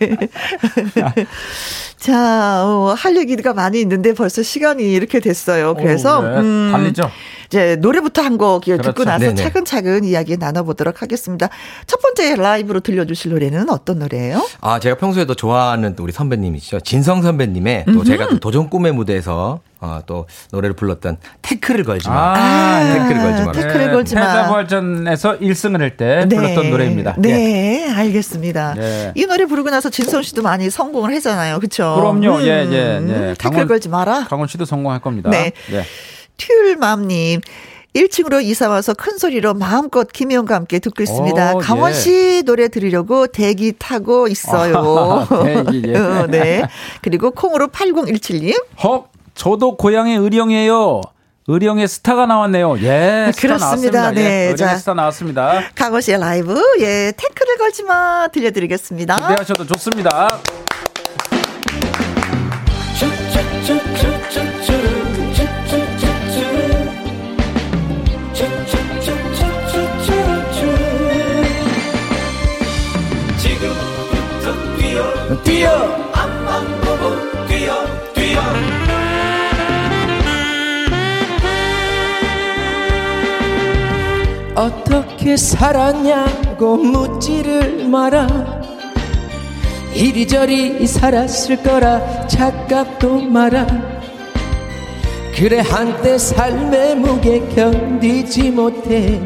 [2.04, 5.72] 자, 어, 할 얘기가 많이 있는데 벌써 시간이 이렇게 됐어요.
[5.72, 6.36] 그래서 오, 네.
[6.36, 7.10] 음, 달리죠.
[7.46, 8.82] 이제 노래부터 한곡 그렇죠.
[8.82, 9.36] 듣고 나서 네네.
[9.36, 11.48] 차근차근 이야기 나눠보도록 하겠습니다.
[11.86, 14.46] 첫 번째 라이브로 들려주실 노래는 어떤 노래예요?
[14.60, 16.80] 아, 제가 평소에도 좋아하는 우리 선배님이시죠.
[16.80, 18.04] 진성 선배님의 또 음흠.
[18.04, 22.34] 제가 또 도전 꿈의 무대에서 어, 또 노래를 불렀던 태클을 걸지 마.
[22.36, 23.52] 아, 태클을 걸지 마.
[23.52, 24.20] 태클을 걸지 마.
[24.26, 26.36] 패자부활전에서 1승을 할때 네.
[26.36, 27.14] 불렀던 노래입니다.
[27.18, 27.92] 네, 네.
[27.94, 28.74] 알겠습니다.
[28.74, 29.12] 네.
[29.14, 31.58] 이 노래 부르고 나서 진성 씨도 많이 성공을 했잖아요.
[31.58, 31.96] 그렇죠?
[31.96, 32.38] 그럼요.
[32.38, 32.42] 음.
[32.42, 33.34] 예, 예, 예.
[33.38, 34.24] 태클 강원, 걸지 마라.
[34.28, 35.30] 강원 씨도 성공할 겁니다.
[35.30, 35.52] 네.
[35.70, 35.84] 네.
[36.36, 37.40] 튤맘님.
[37.94, 41.54] 1층으로 이사 와서 큰 소리로 마음껏 김희영과 함께 듣고 있습니다.
[41.54, 41.94] 오, 강원 예.
[41.94, 42.42] 씨 예.
[42.42, 45.26] 노래 들으려고 대기 타고 있어요.
[45.30, 45.94] 아, 대기, 예.
[45.96, 46.62] 어, 네.
[47.02, 48.60] 그리고 콩으로 8017님.
[48.82, 51.00] 헉, 저도 고향의 의령이에요.
[51.46, 52.78] 의령의 스타가 나왔네요.
[52.80, 54.10] 예, 그렇습니다.
[54.12, 55.60] 네, 예, 의령의 스타 나왔습니다.
[55.74, 59.16] 강원 씨의 라이브, 예, 태클을 걸지 마 들려드리겠습니다.
[59.16, 60.40] 기대하셔도 좋습니다.
[75.42, 76.13] 뛰어
[84.54, 88.26] 어떻게 살았냐고 묻지를 마라.
[89.94, 93.66] 이리저리 살았을 거라 착각도 마라.
[95.34, 99.20] 그래 한때 삶의 무게 견디지 못해.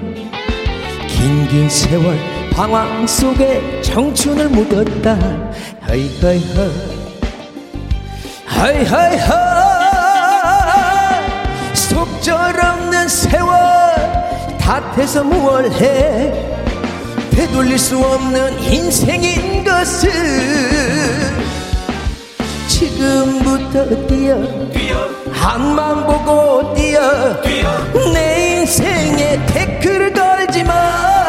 [1.07, 2.19] 긴긴 세월
[2.53, 5.19] 방황 속에 청춘을 묻었다.
[5.81, 6.71] 하이하이하
[8.47, 9.59] 하이하이하
[11.75, 14.08] 속절없는 세월
[14.69, 16.31] 탓해서 무얼 해
[17.31, 20.11] 되돌릴 수 없는 인생인 것을
[22.67, 24.37] 지금부터 뛰어,
[24.71, 25.09] 뛰어.
[25.33, 28.13] 한만 보고 뛰어, 뛰어.
[28.13, 31.28] 내 인생에 태클을 걸지 마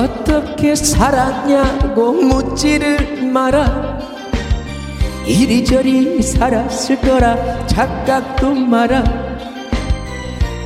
[0.00, 3.98] 어떻게 살았냐고 묻지를 마라.
[5.26, 9.04] 이리저리 살았을 거라 착각도 마라.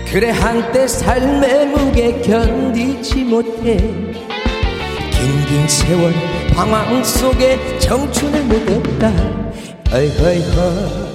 [0.06, 3.76] 그래 한때 삶의 무게 견디지 못해.
[5.10, 6.14] 긴긴 세월
[6.54, 9.12] 방황 속에 청춘을 묻었다.
[9.92, 11.14] 어이허이허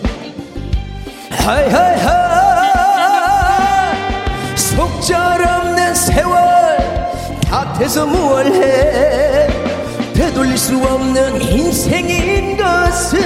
[1.31, 2.29] 하이하이하
[4.57, 6.58] 속절없는 세월
[7.49, 9.47] 탓해서 무얼 해?
[10.13, 13.19] 되돌릴 수 없는 인생인 것은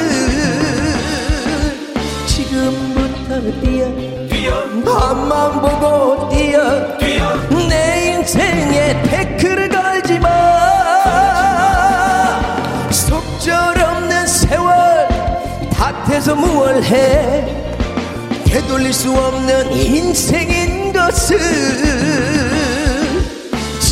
[2.26, 3.86] 지금부터 뛰어
[4.30, 4.64] 뛰어.
[4.86, 7.36] 밤만 보고 뛰어 뛰어.
[7.68, 10.30] 내 인생에 태클을 걸지 마.
[12.92, 15.08] 속절없는 세월
[15.74, 17.46] 탓해서 무얼 해?
[18.46, 22.53] 되돌릴 수 없는 인생인 것은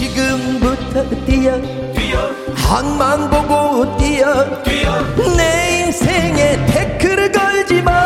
[0.02, 1.62] 지금부터 뛰어.
[1.94, 2.32] 뛰어.
[2.56, 4.64] 항만 보고 뛰어.
[4.64, 5.00] 뛰어.
[5.38, 8.02] 내 인생에 태클을 걸지 마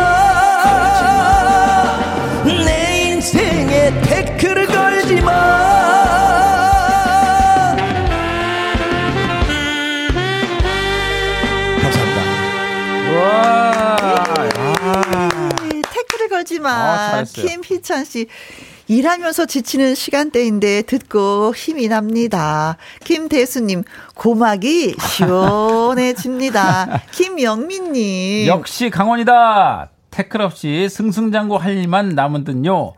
[2.65, 5.65] 내 인생에 태클을 걸지 마.
[16.45, 18.27] 하지만 아, 김희찬 씨
[18.87, 22.77] 일하면서 지치는 시간대인데 듣고 힘이 납니다.
[23.03, 23.83] 김대수님
[24.15, 27.01] 고막이 시원해집니다.
[27.11, 29.89] 김영민님 역시 강원이다.
[30.11, 32.93] 태클 없이 승승장구 할 일만 남은 듯요.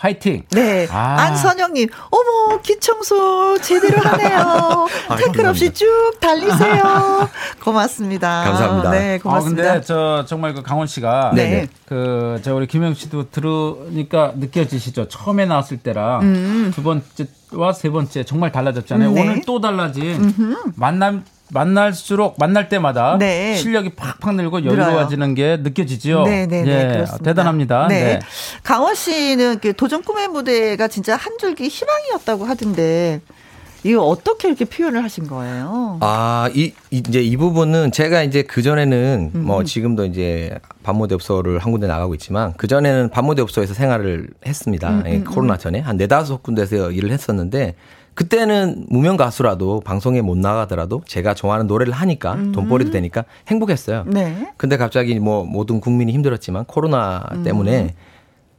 [0.00, 0.44] 화이팅.
[0.52, 0.88] 네.
[0.90, 1.16] 아.
[1.20, 4.86] 안선영님, 어머, 기청소 제대로 하네요.
[5.08, 5.86] 아, 태클 없이 쭉
[6.18, 7.28] 달리세요.
[7.62, 8.44] 고맙습니다.
[8.44, 8.90] 감사합니다.
[8.92, 9.62] 네, 고맙습니다.
[9.62, 11.68] 아, 근데 저 정말 그 강원 씨가 네.
[11.84, 15.08] 그, 저 우리 김영 씨도 들으니까 느껴지시죠?
[15.08, 16.72] 처음에 나왔을 때랑 음.
[16.74, 19.10] 두 번째와 세 번째 정말 달라졌잖아요.
[19.12, 19.20] 네.
[19.20, 20.72] 오늘 또 달라진 음흠.
[20.76, 23.54] 만남 만날수록 만날 때마다 네.
[23.56, 26.24] 실력이 팍팍 늘고 여유로워지는 게 느껴지죠.
[26.24, 27.88] 네, 네, 네, 예, 대단합니다.
[27.88, 28.04] 네.
[28.04, 28.20] 네.
[28.62, 33.20] 강원 씨는 도전 꿈의 무대가 진짜 한 줄기 희망이었다고 하던데
[33.82, 35.98] 이거 어떻게 이렇게 표현을 하신 거예요?
[36.00, 39.44] 아, 이, 이제 이 부분은 제가 이제 그전에는 음.
[39.44, 40.50] 뭐 지금도 이제
[40.82, 44.90] 반모대업소를 한 군데 나가고 있지만 그전에는 반모대업소에서 생활을 했습니다.
[44.90, 45.58] 음, 예, 음, 코로나 음.
[45.58, 47.74] 전에 한 네다섯 군데에서 일을 했었는데
[48.20, 52.52] 그때는 무명 가수라도 방송에 못 나가더라도 제가 좋아하는 노래를 하니까 음.
[52.52, 54.04] 돈벌이도 되니까 행복했어요.
[54.06, 54.52] 네.
[54.58, 57.42] 근데 갑자기 뭐 모든 국민이 힘들었지만 코로나 음.
[57.44, 57.94] 때문에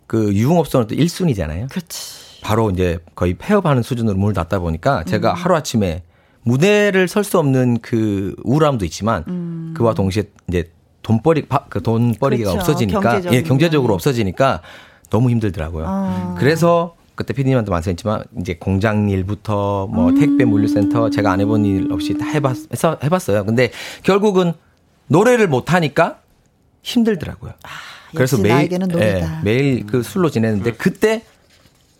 [0.08, 1.69] 그 유흥업소는 또 1순위잖아요.
[1.69, 2.41] 그렇지.
[2.41, 5.36] 바로 이제 거의 폐업하는 수준으로 문을 닫다 보니까 제가 음.
[5.36, 6.02] 하루아침에
[6.41, 9.76] 무대를 설 수 없는 그 우울함도 있지만 음.
[9.78, 10.71] 그와 동시에 이제
[11.04, 12.58] 돈벌이 그 돈벌이가 그렇죠.
[12.58, 13.36] 없어지니까 경제적으로.
[13.36, 14.62] 예 경제적으로 없어지니까
[15.12, 15.86] 너무 힘들더라고요.
[15.88, 16.36] 아.
[16.39, 20.19] 그래서 그때 피디님한테 말씀했지만 이제 공장 일부터 뭐 음.
[20.19, 23.45] 택배 물류센터 제가 안 해본 일 없이 다 해봤 해서 해봤어요.
[23.45, 23.71] 근데
[24.04, 24.54] 결국은
[25.08, 26.19] 노래를 못 하니까
[26.84, 27.52] 힘들더라고요.
[27.63, 27.69] 아,
[28.15, 28.69] 그래서 매일
[29.00, 31.24] 예, 매일 그 술로 지냈는데 그때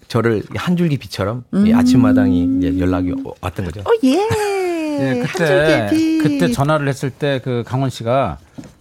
[0.08, 1.74] 저를 한 줄기 비처럼 음.
[1.74, 3.82] 아침마당이 이제 연락이 왔던 거죠.
[3.82, 4.28] 어, 예.
[5.00, 5.90] 예 그때
[6.22, 8.38] 그때 전화를 했을 때 그 강원 씨가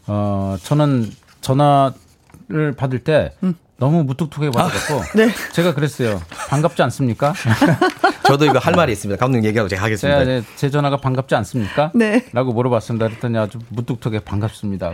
[0.07, 3.55] 어 저는 전화를 받을 때 음.
[3.81, 5.31] 너무 무뚝뚝하게 받아갖고 아, 네.
[5.53, 6.23] 제가 그랬어요.
[6.49, 7.33] 반갑지 않습니까?
[8.25, 9.19] 저도 이거 할 말이 있습니다.
[9.19, 10.25] 감독님 얘기하고 제가 하겠습니다.
[10.25, 11.90] 제가 제 전화가 반갑지 않습니까?
[11.95, 12.27] 네.
[12.33, 13.09] 라고 물어봤습니다.
[13.09, 14.93] 그랬더니 아주 무뚝뚝하게 반갑습니다.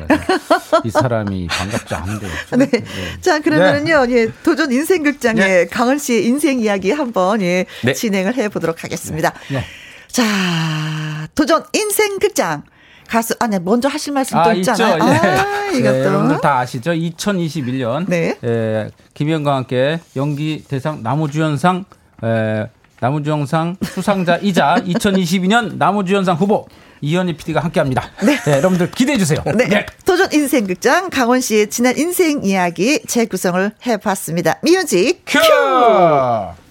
[0.85, 2.29] 이 사람이 반갑지 않은데.
[2.57, 2.67] 네.
[2.71, 2.85] 네.
[3.21, 4.13] 자, 그러면은요, 네.
[4.15, 5.67] 예, 도전 인생극장의 네.
[5.67, 7.93] 강원 씨의 인생 이야기 한번 예, 네.
[7.93, 9.33] 진행을 해 보도록 하겠습니다.
[9.51, 9.65] 네.
[10.07, 12.63] 자, 도전 인생극장.
[13.09, 14.97] 가수 안에 아, 먼저 하실 말씀 또 아, 있잖아요.
[14.97, 15.07] 있죠.
[15.09, 15.29] 예.
[15.29, 16.93] 아, 이것도 네, 여러분들 다 아시죠?
[16.93, 18.37] 2021년 네.
[18.45, 21.85] 예, 김희영과 함께 연기 대상 나무주연상
[22.25, 22.69] 예,
[23.01, 26.67] 나무주연상 수상자이자 2022년 나무주연상 후보
[27.03, 28.11] 이현희 PD가 함께합니다.
[28.25, 28.37] 네.
[28.43, 28.53] 네.
[28.53, 29.43] 여러분들 기대해 주세요.
[29.55, 29.69] 네.
[29.69, 29.87] 네.
[30.07, 34.61] 도전 인생극장 강원 씨의 지난 인생 이야기 재구성을 해봤습니다.
[34.63, 35.39] music cue!
[35.39, 36.66] cue!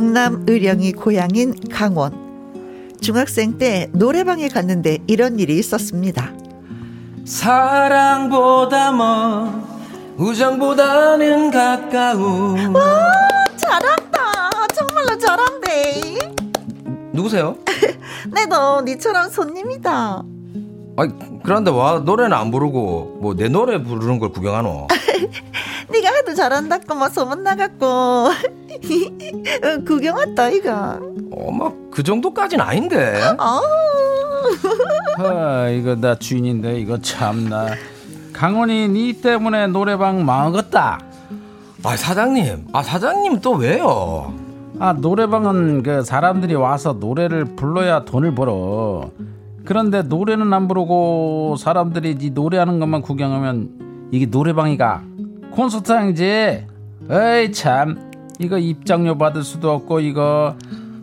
[0.00, 2.92] 경남 의령이 고향인 강원.
[3.00, 6.34] 중학생 때 노래방에 갔는데 이런 일이 있었습니다.
[7.24, 9.64] 사랑보다 먼
[10.18, 13.10] 우정보다는 가까운 와
[13.56, 16.34] 잘한다 정말로 잘한대
[17.12, 17.56] 누구세요?
[18.34, 20.22] 내도 니처럼 손님이다
[20.98, 24.88] 아니 그런데 와 노래는 안 부르고 뭐 내 노래 부르는 걸 구경하노?
[25.90, 28.28] 네가 하도 잘한다고 뭐 소문 나갔고
[29.86, 31.00] 구경 왔다 이가.
[31.32, 33.20] 어머 그 정도까진 아닌데.
[33.38, 33.60] 아.
[35.18, 37.68] 아 이거 나 주인인데 이거 참나
[38.32, 41.00] 강원이 니 때문에 노래방 망했다.
[41.82, 44.34] 아 사장님, 아 사장님 또 왜요?
[44.78, 49.10] 아 노래방은 그 사람들이 와서 노래를 불러야 돈을 벌어.
[49.64, 55.02] 그런데 노래는 안 부르고 사람들이 네 노래하는 것만 구경하면 이게 노래방이가
[55.52, 56.66] 콘서트장이지.
[57.08, 58.05] 에이 참
[58.38, 60.54] 이거 입장료 받을 수도 없고 이거.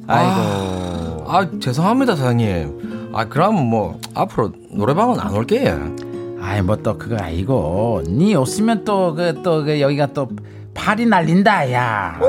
[0.08, 1.26] 아이고.
[1.28, 3.12] 아, 아 죄송합니다 사장님.
[3.14, 5.96] 아 그럼 뭐 앞으로 노래방은 안 올게요
[6.42, 8.04] 아이 뭐 또 그거 아니고.
[8.08, 10.30] 니 없으면 또 그 또 그 여기가 또
[10.74, 12.20] 팔이 날린다 야.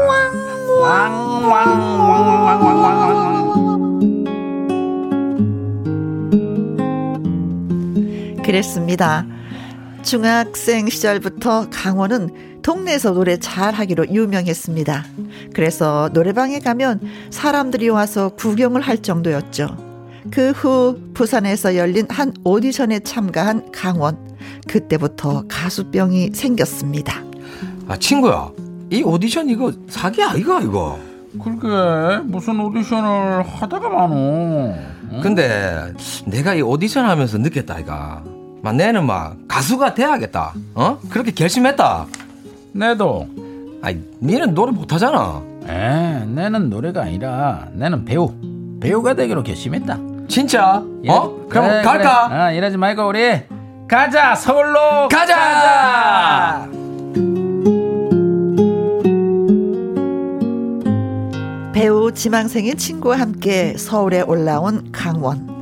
[8.44, 9.26] 그랬습니다.
[10.04, 15.04] 중학생 시절부터 강원은 동네에서 노래 잘하기로 유명했습니다.
[15.54, 17.00] 그래서 노래방에 가면
[17.30, 19.76] 사람들이 와서 구경을 할 정도였죠.
[20.30, 24.16] 그 후 부산에서 열린 한 오디션에 참가한 강원.
[24.68, 27.22] 그때부터 가수병이 생겼습니다.
[27.88, 28.50] 아 친구야,
[28.90, 30.98] 이 오디션 이거 사기 아이가 이거?
[31.42, 34.14] 그러게 무슨 오디션을 하다가 많어.
[35.12, 35.20] 응?
[35.22, 35.92] 근데
[36.26, 38.22] 내가 이 오디션 하면서 느꼈다 이가.
[38.64, 40.54] 막 내는 막 가수가 돼야겠다.
[40.74, 40.98] 어?
[41.10, 42.06] 그렇게 결심했다.
[42.72, 43.28] 내도.
[43.82, 45.42] 아니, 니는 노래 못하잖아.
[45.68, 48.32] 에, 내는 노래가 아니라 내는 배우.
[48.80, 49.98] 배우가 되기로 결심했다.
[50.28, 50.82] 진짜?
[51.04, 51.44] 예, 어?
[51.50, 52.28] 그럼 그래, 갈까?
[52.30, 52.40] 그래.
[52.40, 53.42] 어, 이러지 말고 우리
[53.86, 55.36] 가자 서울로 가자.
[55.36, 56.68] 가자!
[61.74, 65.52] 배우 지망생인 친구와 함께 서울에 올라온 강원.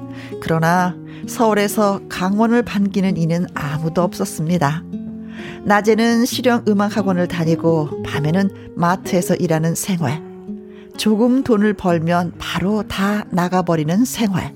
[0.41, 0.95] 그러나
[1.27, 4.83] 서울에서 강원을 반기는 이는 아무도 없었습니다.
[5.65, 10.23] 낮에는 실용 음악 학원을 다니고 밤에는 마트에서 일하는 생활.
[10.97, 14.55] 조금 돈을 벌면 바로 다 나가버리는 생활.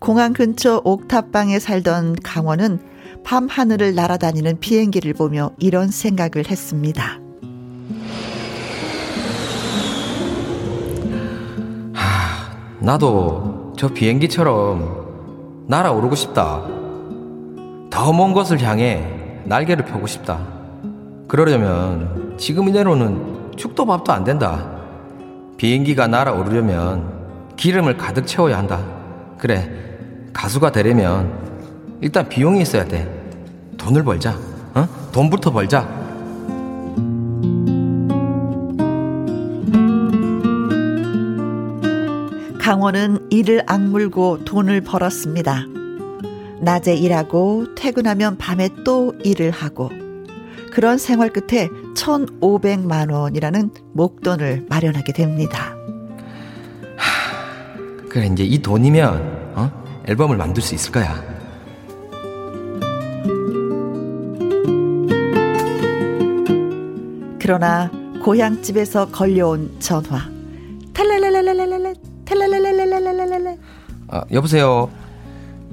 [0.00, 2.80] 공항 근처 옥탑방에 살던 강원은
[3.24, 7.20] 밤 하늘을 날아다니는 비행기를 보며 이런 생각을 했습니다.
[11.92, 15.09] 하, 나도 저 비행기처럼
[15.70, 16.62] 날아오르고 싶다.
[17.90, 19.06] 더 먼 곳을 향해
[19.44, 20.40] 날개를 펴고 싶다.
[21.28, 24.66] 그러려면 지금 이대로는 죽도 밥도 안 된다.
[25.58, 28.80] 비행기가 날아오르려면 기름을 가득 채워야 한다.
[29.38, 29.70] 그래,
[30.32, 31.32] 가수가 되려면
[32.00, 33.08] 일단 비용이 있어야 돼.
[33.76, 34.34] 돈을 벌자.
[34.74, 34.88] 어?
[35.12, 35.86] 돈부터 벌자.
[42.70, 45.64] 강원은 이를 악물고 돈을 벌었습니다.
[46.60, 49.90] 낮에 일하고 퇴근하면 밤에 또 일을 하고
[50.70, 51.66] 그런 생활 끝에
[51.96, 55.74] 1,500만 원이라는 목돈을 마련하게 됩니다.
[56.96, 60.04] 하, 그래 이제 이 돈이면 어?
[60.06, 61.20] 앨범을 만들 수 있을 거야.
[67.40, 67.90] 그러나
[68.22, 70.30] 고향집에서 걸려온 전화.
[70.94, 73.58] 탈랄랄랄랄랄랄 탈랄랄랄랄랄랄.
[74.08, 74.90] 아 여보세요.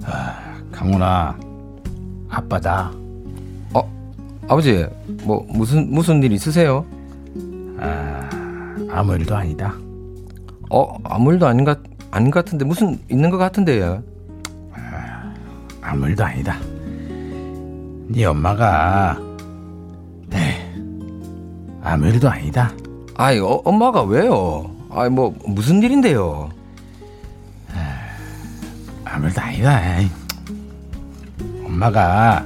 [0.04, 1.38] 아, 강훈아,
[2.30, 2.92] 아빠다.
[4.50, 4.86] 아버지,
[5.24, 6.86] 뭐 무슨 무슨 일 있으세요?
[7.80, 8.30] 아,
[8.90, 9.74] 아무 일도 아니다.
[10.70, 11.78] 어, 아무 일도 아닌 것
[12.12, 14.02] 아닌 것 같은데 무슨 있는 것 같은데요.
[14.74, 15.34] 아,
[15.82, 16.58] 아무 일도 아니다.
[18.08, 19.20] 네 엄마가
[20.30, 20.74] 네
[21.84, 22.72] 아무 일도 아니다.
[23.16, 24.77] 아이 어, 엄마가 왜요?
[24.90, 26.50] 아이 뭐 무슨 일인데요?
[27.74, 28.00] 아,
[29.06, 29.82] 아무 일도 아니다.
[31.66, 32.46] 엄마가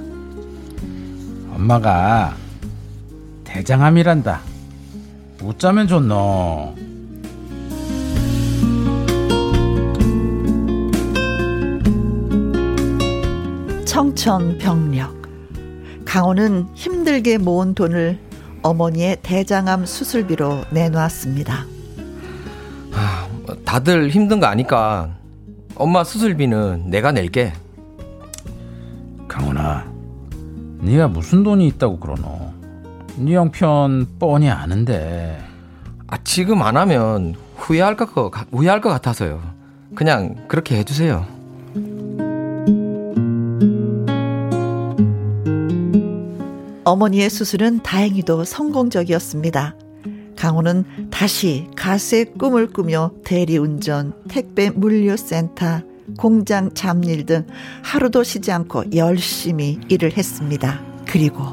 [1.53, 2.35] 엄마가
[3.43, 4.41] 대장암이란다.
[5.43, 6.75] 웃자면 좋노.
[13.85, 15.21] 청천벽력.
[16.05, 18.17] 강호는 힘들게 모은 돈을
[18.63, 21.65] 어머니의 대장암 수술비로 내놓았습니다.
[23.52, 25.18] 아, 다들 힘든 거 아니까
[25.76, 27.54] 엄마 수술비는 내가 낼게.
[29.28, 29.86] 강훈아,
[30.80, 32.54] 네가 무슨 돈이 있다고 그러노?
[33.18, 35.38] 네 형편 뻔히 아는데.
[36.08, 38.10] 아 지금 안 하면 후회할 것
[38.52, 39.41] 후회할 것 같아서요.
[39.95, 41.26] 그냥 그렇게 해주세요.
[46.84, 49.76] 어머니의 수술은 다행히도 성공적이었습니다.
[50.41, 55.81] 강호는 다시 가수의 꿈을 꾸며 대리운전, 택배 물류센터,
[56.17, 57.45] 공장 잡일 등
[57.83, 60.81] 하루도 쉬지 않고 열심히 일을 했습니다.
[61.05, 61.43] 그리고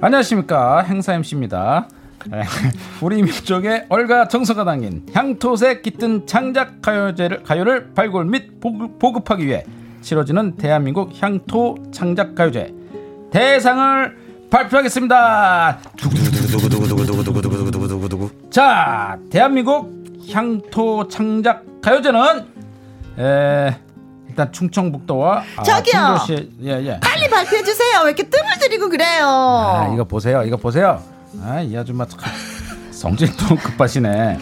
[0.00, 1.88] 안녕하십니까 행사 MC입니다.
[3.00, 9.62] 우리 민족의 얼가 정서가 담긴 향토색 깃든 창작 가요제를 가요를 발굴 및 보급, 하기 위해
[10.00, 12.74] 치러지는 대한민국 향토 창작 가요제
[13.30, 14.16] 대상을
[14.50, 15.78] 발표하겠습니다.
[18.58, 19.88] 자, 대한민국
[20.32, 22.20] 향토 창작 가요제는
[23.16, 23.76] 에,
[24.28, 26.18] 일단 충청북도와 아, 저기요.
[26.64, 26.98] 예, 예.
[27.00, 28.00] 빨리 발표해 주세요.
[28.02, 29.28] 왜 이렇게 뜸을 들이고 그래요?
[29.28, 30.42] 아, 이거 보세요.
[30.42, 31.00] 이거 보세요.
[31.40, 32.04] 아, 이 아줌마
[32.90, 34.38] 성질도 급하시네.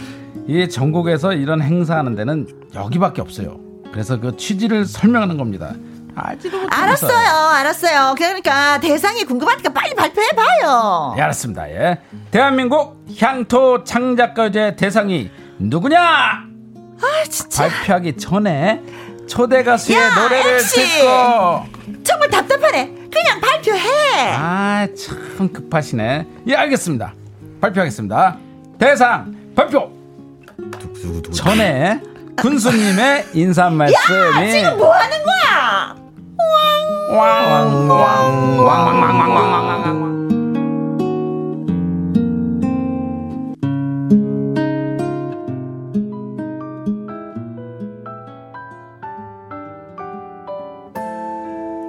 [0.49, 3.61] 이 전국에서 이런 행사하는 데는 여기밖에 없어요.
[3.93, 5.75] 그래서 그 취지를 설명하는 겁니다.
[6.17, 8.14] 알았어요, 알았어요.
[8.17, 11.14] 그러니까 대상이 궁금하니까 빨리 발표해봐요.
[11.19, 11.71] 예, 알았습니다.
[11.71, 11.99] 예.
[12.31, 15.99] 대한민국 향토 창작가제 대상이 누구냐?
[16.01, 17.69] 아, 진짜.
[17.69, 18.81] 발표하기 전에
[19.29, 20.75] 초대 가수의 야, 노래를 MC.
[20.99, 21.64] 듣고
[22.03, 22.87] 정말 답답하네.
[23.12, 24.35] 그냥 발표해.
[24.35, 26.27] 아, 참 급하시네.
[26.49, 27.12] 예, 알겠습니다.
[27.61, 28.37] 발표하겠습니다.
[28.79, 29.91] 대상 발표.
[31.35, 32.01] 전에
[32.37, 35.97] 군수님의 인사 말씀이 야, 지금 뭐 하는 거야?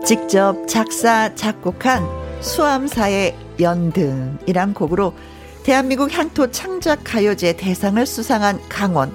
[0.08, 2.02] 직접 작사 작곡한
[2.40, 5.14] 수암사의 연등이란 곡으로
[5.64, 9.14] 대한민국 향토 창작 가요제 대상을 수상한 강원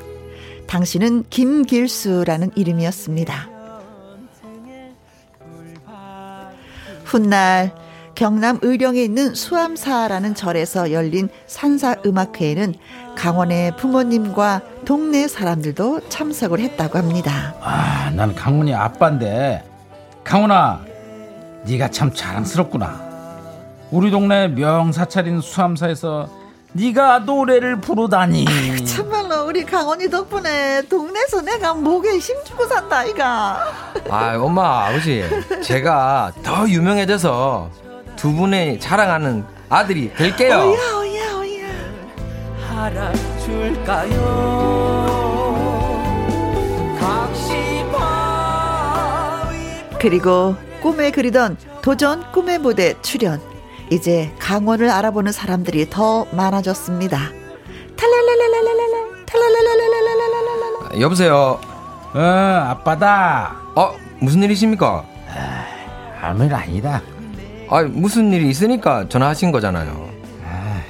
[0.67, 3.52] 당신은 김길수라는 이름이었습니다.
[7.13, 7.75] 훗날
[8.15, 12.75] 경남 의령에 있는 수암사라는 절에서 열린 산사음악회에는
[13.17, 17.55] 강원의 부모님과 동네 사람들도 참석을 했다고 합니다.
[17.61, 19.63] 아, 난 강원이 아빠인데
[20.25, 20.81] 강훈아,
[21.65, 23.13] 네가 참 자랑스럽구나.
[23.91, 26.31] 우리 동네 명사찰인 수암사에서
[26.73, 28.47] 네가 노래를 부르다니.
[29.53, 33.63] 아, 우리 강원이 덕분에 동네에서 내가 목에 힘주고 산다 아이가.
[34.09, 35.23] 아 엄마 아버지
[35.63, 37.69] 제가 더 유명해져서
[38.17, 40.55] 두 분의 자랑하는 아들이 될게요.
[40.55, 40.81] 어야
[41.37, 41.67] 어야.
[42.87, 44.33] 알아줄까요?
[50.01, 53.39] 그리고 꿈에 그리던 도전 꿈의 무대 출연.
[53.91, 57.19] 이제 강원을 알아보는 사람들이 더 많아졌습니다.
[57.99, 61.59] 탈랄랄랄랄랄랄 라 탈랄랄랄랄랄랄랄라 여보세요.
[62.15, 62.21] 어
[62.69, 63.57] 아빠다.
[63.75, 65.05] 어 무슨 일이십니까?
[65.35, 65.65] 아,
[66.21, 67.01] 아무 일 아니다.
[67.71, 70.09] 아 무슨 일이 있으니까 전화하신 거잖아요.
[70.47, 70.83] 아,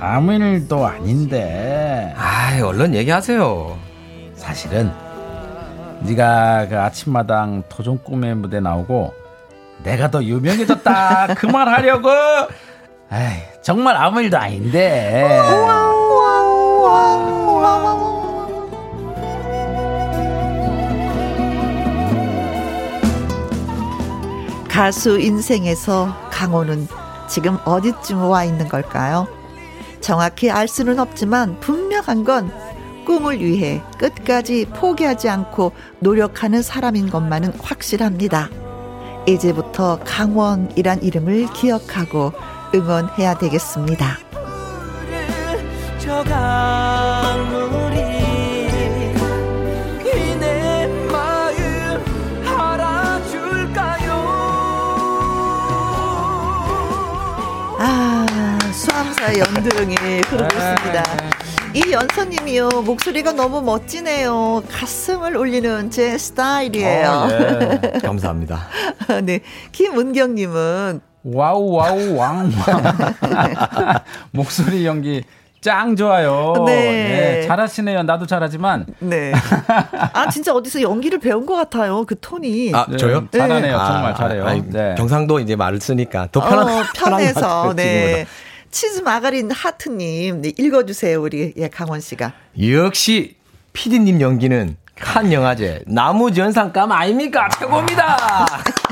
[0.00, 2.14] 아무 일도 아닌데.
[2.16, 3.76] 아 얼른 얘기하세요.
[4.34, 4.90] 사실은
[6.00, 9.14] 네가 그 아침마당 토종 꿈의 무대 나오고
[9.84, 12.08] 내가 더 유명해졌다 그 말 하려고
[13.12, 15.40] 에이, 정말 아무 일도 아닌데
[24.72, 26.88] 가수 인생에서 강호는
[27.28, 29.28] 지금 어디쯤 와 있는 걸까요?
[30.00, 32.50] 정확히 알 수는 없지만 분명한 건
[33.04, 38.48] 꿈을 위해 끝까지 포기하지 않고 노력하는 사람인 것만은 확실합니다.
[39.28, 42.32] 이제부터 강원이란 이름을 기억하고
[42.74, 44.16] 응원해야 되겠습니다.
[59.22, 59.94] 수암사 연등이
[60.26, 61.02] 흐르고 있습니다.
[61.74, 64.64] 이 연서님이요 목소리가 너무 멋지네요.
[64.70, 67.08] 가슴을 울리는 제 스타일이에요.
[67.08, 67.98] 어, 예.
[68.02, 68.60] 감사합니다.
[69.22, 72.50] 네, 김은경님은 와우 와우 왕왕
[74.32, 75.22] 목소리 연기
[75.60, 76.54] 짱 좋아요.
[76.66, 76.74] 네.
[76.74, 77.46] 네.
[77.46, 78.02] 잘하시네요.
[78.02, 78.86] 나도 잘하지만.
[78.98, 79.32] 네.
[80.12, 82.04] 아, 진짜 어디서 연기를 배운 것 같아요.
[82.04, 82.72] 그 톤이.
[82.74, 82.96] 아, 네.
[82.96, 83.28] 저요?
[83.30, 83.78] 잘하네요.
[83.78, 83.86] 네.
[83.86, 84.44] 정말 잘해요.
[84.44, 84.94] 아, 네.
[84.98, 87.72] 경상도 이제 말을 쓰니까 더 편한, 어, 편해서.
[87.76, 88.26] 네.
[88.72, 92.32] 치즈 마가린 하트님, 네, 읽어주세요, 우리, 예, 강원 씨가.
[92.58, 93.36] 역시,
[93.74, 97.48] 피디님 연기는 칸 영화제 나무전상감 아닙니까?
[97.58, 98.16] 최고입니다!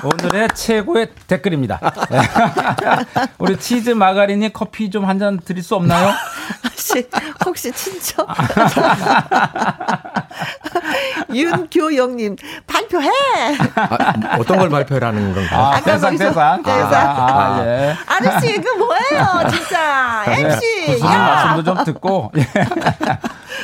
[0.02, 1.78] 오늘의 최고의 댓글입니다.
[3.38, 6.10] 우리 치즈 마가린이 커피 좀 한 잔 드릴 수 없나요?
[6.64, 7.06] 혹시,
[7.44, 8.26] 혹시 친척?
[11.32, 12.36] 윤교영님,
[12.66, 13.08] 발표해!
[13.76, 15.60] 아, 어떤 걸 발표라는 건가요?
[15.60, 16.62] 아, 대상, 대상.
[16.62, 16.92] 대상.
[16.92, 17.94] 아, 아, 예.
[18.06, 20.24] 아저씨, 그 뭐예요, 진짜.
[20.26, 20.86] MC.
[20.92, 22.32] 무슨 말씀도 좀 듣고.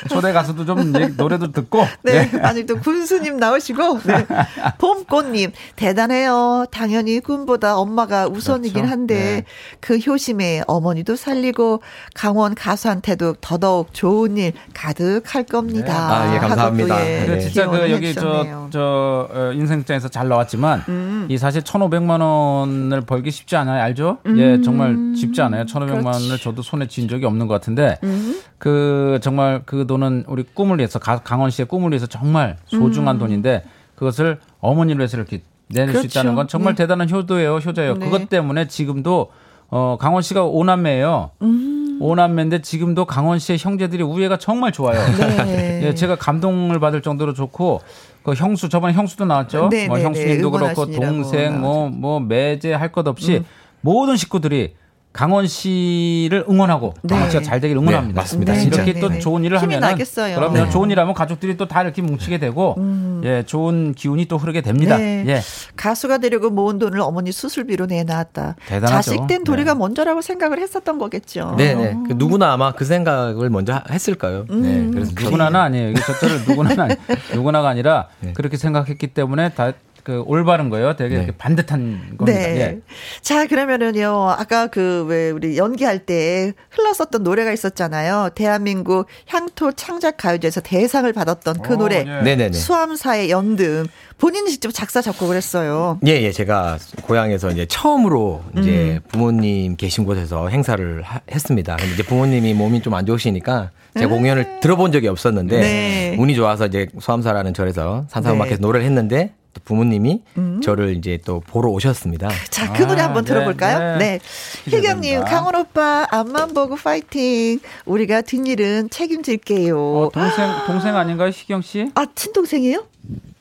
[0.05, 0.09] 예.
[0.09, 1.84] 초대 가수도 좀 노래도 듣고.
[2.03, 2.40] 네, 네.
[2.40, 4.26] 아니 또 군수님 나오시고 네.
[4.78, 6.66] 봄꽃님 대단해요.
[6.70, 8.90] 당연히 꿈보다 엄마가 우선이긴 그렇죠.
[8.92, 9.44] 한데 네.
[9.80, 11.82] 그 효심에 어머니도 살리고
[12.14, 15.86] 강원 가수한테도 더더욱 좋은 일 가득할 겁니다.
[15.86, 15.92] 네.
[15.92, 16.97] 아, 예, 감사합니다.
[16.97, 17.38] 또, 예, 네.
[17.40, 21.26] 진짜 그 여기 저, 저 어, 인생장에서 잘 나왔지만 음.
[21.28, 23.82] 이 사실 1,500만 원을 벌기 쉽지 않아요.
[23.82, 24.18] 알죠?
[24.26, 24.38] 음.
[24.38, 25.64] 예, 정말 쉽지 않아요.
[25.64, 26.24] 1,500만 그렇지.
[26.24, 28.40] 원을 저도 손에 쥔 적이 없는 것 같은데 음.
[28.59, 33.18] 그 정말 그 돈은 우리 꿈을 위해서 강원 씨의 꿈을 위해서 정말 소중한 음.
[33.20, 33.64] 돈인데
[33.95, 36.09] 그것을 어머니를 위해서 이렇게 내낼 그렇죠.
[36.09, 36.82] 수 있다는 건 정말 네.
[36.84, 37.95] 대단한 효도예요, 효자예요.
[37.95, 38.05] 네.
[38.05, 39.30] 그것 때문에 지금도
[39.68, 41.30] 어 강원 씨가 오남매예요.
[41.43, 41.99] 음.
[42.01, 44.99] 오남매인데 지금도 강원 씨의 형제들이 우애가 정말 좋아요.
[45.16, 45.80] 네.
[45.89, 47.80] 예, 제가 감동을 받을 정도로 좋고
[48.22, 49.68] 그 형수 저번에 형수도 나왔죠.
[49.70, 50.59] 네, 뭐 네, 형수님도 네.
[50.59, 53.45] 그렇고 동생 뭐뭐 뭐 매제 할 것 없이 음.
[53.80, 54.74] 모든 식구들이
[55.17, 57.14] 강원 씨를 응원하고 네.
[57.14, 58.12] 강원 씨가 잘 되길 응원합니다.
[58.12, 58.53] 네, 맞습니다.
[58.53, 59.19] 네, 이렇게 네, 또 네.
[59.19, 60.71] 좋은 일을 하면 그러면 네.
[60.71, 63.23] 좋은 일하면 가족들이 또 다 이렇게 뭉치게 되고 음.
[63.25, 65.01] 예 좋은 기운이 또 흐르게 됩니다.
[65.01, 65.41] 예
[65.75, 68.57] 가수가 되려고 모은 돈을 어머니 수술비로 내놨다.
[68.67, 69.11] 대단하죠.
[69.11, 71.55] 자식 된 도리가 먼저라고 생각을 했었던 거겠죠.
[71.57, 71.97] 네 네.
[72.07, 74.45] 그 누구나 아마 그 생각을 먼저 했을까요?
[74.51, 74.62] 음.
[74.62, 74.91] 네.
[74.93, 75.91] 그래서 누구나는 아니에요.
[75.91, 76.95] 이게 저를 누구나는 아니,
[77.35, 79.73] 누구나가 아니라 그렇게 생각했기 때문에 다
[80.07, 80.95] 그 올바른 거예요.
[80.95, 81.27] 되게 네.
[81.37, 82.39] 반듯한 겁니다.
[82.39, 82.61] 네.
[82.61, 82.79] 예.
[83.23, 84.31] 자, 그러면은요.
[84.39, 88.31] 아까 그 왜 우리 연기할 때 흘렀었던 노래가 있었잖아요.
[88.37, 92.05] 대한민국 향토 창작 가요제에서 대상을 받았던 그 오, 노래.
[92.05, 92.53] 네.
[92.53, 93.87] 수암사의 연등.
[94.19, 95.99] 본인이 직접 작사 작곡을 했어요.
[96.07, 96.31] 예, 예.
[96.33, 99.09] 제가 고향에서 이제 처음으로 이제 음.
[99.09, 101.77] 부모님 계신 곳에서 행사를 하, 했습니다.
[101.77, 104.19] 근데 이제 부모님이 몸이 좀 안 좋으시니까 제가 음.
[104.21, 106.17] 공연을 들어본 적이 없었는데 네.
[106.19, 108.61] 운이 좋아서 이제 수암사라는 절에서 산사음악회에서 네.
[108.63, 109.35] 노래를 했는데
[109.65, 110.61] 부모님이 음.
[110.63, 112.29] 저를 이제 또 보러 오셨습니다.
[112.51, 113.99] 자, 그 노래 아, 한번 네, 들어볼까요?
[113.99, 114.19] 네.
[114.19, 114.77] 네.
[114.77, 117.61] 희경님, 강원 오빠, 앞만 보고 파이팅.
[117.85, 119.79] 우리가 뒷일은 책임질게요.
[119.79, 121.91] 어, 동생, 동생 아닌가요, 희경 씨?
[121.95, 122.87] 아, 친동생이에요?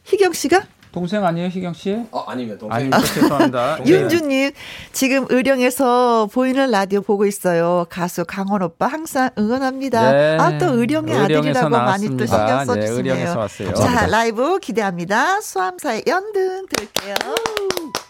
[0.03, 0.63] 희경 씨가?
[0.95, 1.93] 동생 아니에요, 희경 씨?
[2.09, 2.93] 어, 아니면 동생.
[2.93, 3.79] 아니, 죄송합니다.
[3.85, 4.51] 윤주님,
[4.93, 7.85] 지금 의령에서 보이는 라디오 보고 있어요.
[7.89, 10.11] 가수 강원 오빠 항상 응원합니다.
[10.13, 10.37] 네.
[10.39, 12.85] 아, 또 의령의 아들이라고 많이 또 신경 네, 써주시네요.
[12.85, 13.73] 네, 의령에서 왔어요.
[13.73, 15.41] 자, 라이브 기대합니다.
[15.41, 18.04] 수암사의 연등 들을게요.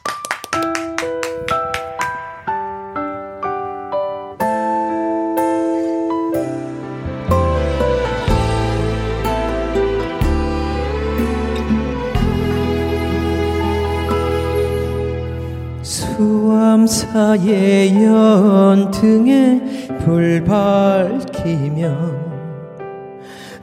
[16.85, 19.61] 수암사의 연등에
[20.03, 21.95] 불 밝히며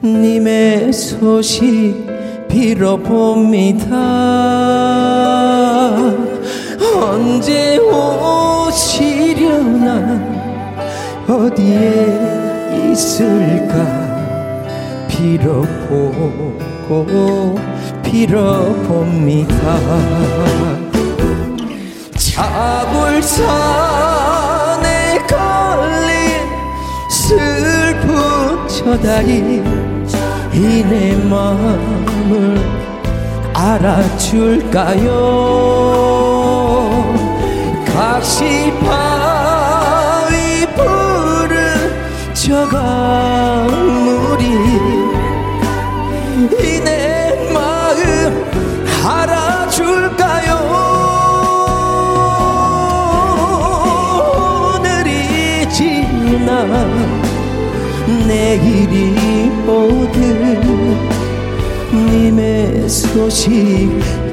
[0.03, 2.05] 님의 소식
[2.49, 3.95] 빌어봅니다.
[6.99, 7.77] 언제
[8.67, 9.13] 오시려나
[11.27, 14.03] 어디에 있을까
[15.07, 16.55] 빌어보고
[18.03, 19.53] 빌어봅니다
[22.33, 23.37] 자불산에
[25.27, 26.49] 걸린
[27.07, 29.61] 슬픈 저다리
[30.51, 32.59] 이내 마음을
[33.53, 35.13] 알아줄까요?
[37.85, 38.65] 각시바위
[40.75, 41.53] 푸른
[42.33, 44.43] 저 강물이
[62.33, 63.89] 님의 소식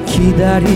[0.07, 0.67] 기다립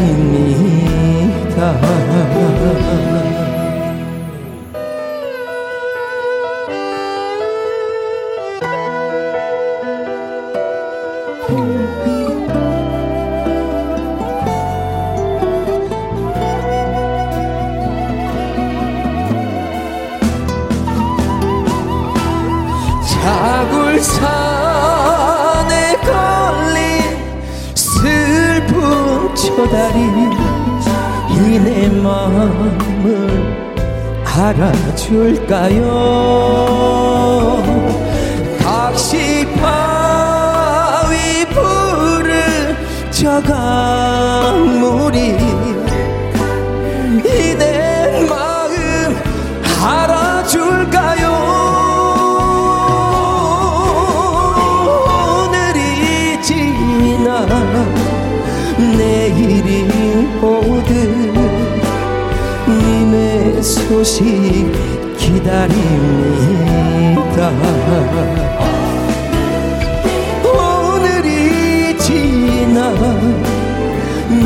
[29.56, 29.97] 초다리
[31.32, 33.56] 이내 마음을
[34.26, 35.80] 알아줄까요?
[38.60, 39.45] 각시바위
[41.53, 42.76] 부른
[43.12, 45.16] 저 강물이
[63.66, 64.72] 소식
[65.18, 65.82] 기다립니다.
[70.45, 72.91] 오늘이 지나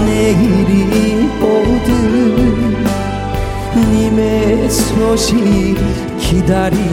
[0.06, 1.88] 내일이 오듯
[3.92, 5.76] 님의 소식
[6.18, 6.88] 기다립니다.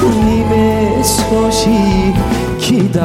[0.00, 1.60] 님의 소식
[2.58, 3.02] 기다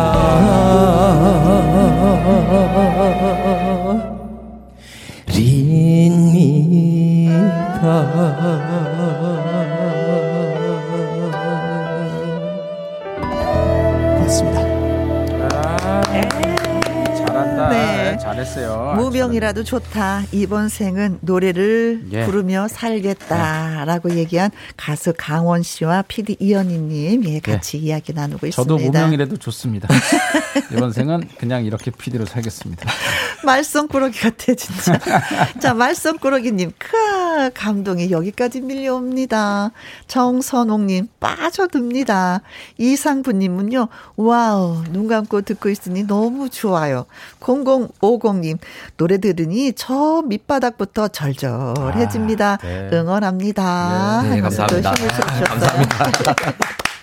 [14.19, 14.59] 맞습니다.
[15.53, 16.01] 아,
[17.15, 17.69] 잘한다.
[17.69, 18.17] 네.
[18.17, 18.39] 잘했어.
[18.49, 18.93] 했어요.
[18.97, 20.23] 무명이라도 좋다.
[20.31, 22.25] 이번 생은 노래를 예.
[22.25, 24.17] 부르며 살겠다라고 예.
[24.17, 27.81] 얘기한 가수 강원 씨와 PD 이현희님 예, 같이 예.
[27.81, 28.55] 이야기 나누고 있습니다.
[28.55, 29.87] 저도 무명이라도 좋습니다.
[30.71, 32.89] 이번 생은 그냥 이렇게 PD로 살겠습니다.
[33.43, 34.99] 말썽꾸러기 같아 진짜.
[35.59, 36.97] 자 말썽꾸러기님 크
[37.53, 39.71] 감동이 여기까지 밀려옵니다.
[40.07, 42.41] 정선옥님 빠져듭니다.
[42.77, 43.87] 이상부님은요
[44.17, 47.05] 와우 눈 감고 듣고 있으니 너무 좋아요.
[47.39, 48.57] 0050님
[48.97, 52.53] 노래 들으니 저 밑바닥부터 절절해집니다.
[52.53, 52.89] 아, 네.
[52.91, 54.21] 응원합니다.
[54.23, 54.93] 네, 네 감사합니다.
[55.45, 56.35] 감사합니다.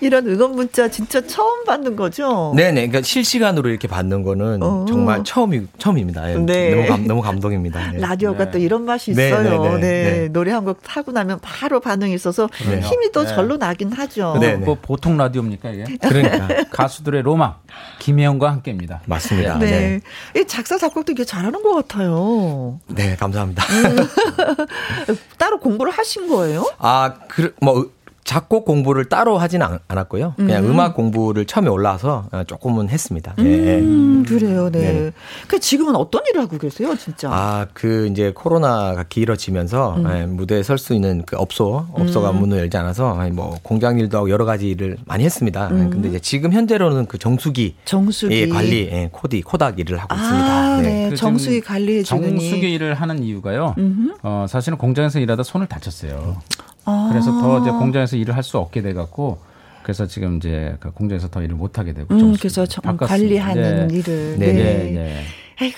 [0.00, 2.52] 이런 응원 문자 진짜 처음 받는 거죠?
[2.54, 2.88] 네네.
[2.88, 4.84] 그러니까 실시간으로 이렇게 받는 거는 어.
[4.86, 6.32] 정말 처음이, 처음입니다.
[6.32, 6.36] 예.
[6.36, 6.70] 네.
[6.74, 7.92] 너무, 감, 너무 감동입니다.
[7.92, 7.98] 네.
[7.98, 8.50] 라디오가 네.
[8.50, 9.74] 또 이런 맛이 네, 있어요.
[9.74, 10.28] 네, 네, 네.
[10.28, 14.36] 노래 한 곡 타고 나면 바로 반응이 있어서 힘이 또 절로 나긴 하죠.
[14.40, 14.56] 네.
[14.56, 15.84] 뭐 보통 라디오입니까, 이게?
[16.02, 16.64] 그러니까.
[16.70, 17.54] 가수들의 로망,
[18.00, 19.00] 김혜영과 함께입니다.
[19.06, 19.58] 맞습니다.
[19.58, 20.00] 네.
[20.34, 20.44] 네.
[20.44, 22.80] 작사, 작곡도 이게 잘하는 것 같아요.
[22.88, 23.62] 네, 감사합니다.
[23.64, 25.06] 음.
[25.38, 26.68] 따로 공부를 하신 거예요?
[26.78, 27.90] 아, 그, 뭐,
[28.26, 30.34] 작곡 공부를 따로 하지는 않았고요.
[30.36, 30.80] 그냥 음.
[30.80, 33.34] 악 공부를 처음에 올라와서 어, 조금은 했습니다.
[33.38, 33.78] 네.
[33.78, 34.80] 음, 그래요, 네.
[34.80, 35.12] 네.
[35.46, 37.30] 그 지금은 어떤 일을 하고 계세요, 진짜?
[37.32, 40.02] 아, 그 이제 코로나가 길어지면서 음.
[40.02, 42.40] 네, 무대에 설 수 있는 그 업소, 업소가 음.
[42.40, 45.68] 문을 열지 않아서 뭐 공장 일도 하고 여러 가지 일을 많이 했습니다.
[45.68, 45.90] 음.
[45.90, 48.34] 근데 이제 지금 현재로는 그 정수기, 정수기.
[48.34, 50.76] 예, 관리, 예, 코디, 코닥 일을 하고 아, 있습니다.
[50.82, 51.08] 네.
[51.10, 51.14] 네.
[51.14, 53.76] 정수기 관리해 주는 정수기 일을 하는 이유가요.
[54.22, 56.36] 어, 사실은 공장에서 일하다 손을 다쳤어요.
[56.86, 57.08] 아.
[57.10, 59.38] 그래서 더 이제 공장에서 일을 할 수 없게 돼 갖고
[59.82, 62.64] 그래서 지금 이제 그 공장에서 더 일을 못 하게 되고 음, 그래서
[63.00, 63.94] 관리하는 네.
[63.94, 64.52] 일을 네.
[64.52, 64.52] 네.
[64.52, 64.90] 네.
[64.92, 65.22] 네.
[65.60, 65.76] 아이고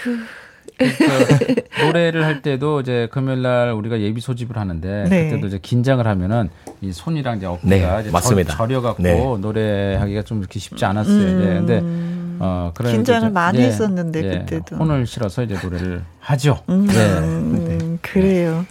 [0.79, 0.85] 그
[1.85, 5.29] 노래를 할 때도 이제 금요일 날 우리가 예비 소집을 하는데 네.
[5.31, 6.51] 그때도 이제 긴장을 하면은
[6.81, 8.57] 이 손이랑 이제 어깨가 네, 이제 맞습니다.
[8.57, 9.19] 절, 여 갖고 네.
[9.41, 11.15] 노래하기가 좀 이렇게 쉽지 않았어요.
[11.15, 11.39] 음.
[11.41, 11.55] 네.
[11.55, 14.39] 근데 어 그런 긴장을 많이 네, 했었는데 네.
[14.41, 16.63] 그때도 혼을 실어서 이제 노래를 하죠.
[16.69, 16.87] 음.
[16.87, 17.19] 네.
[17.19, 18.65] 음, 그래요.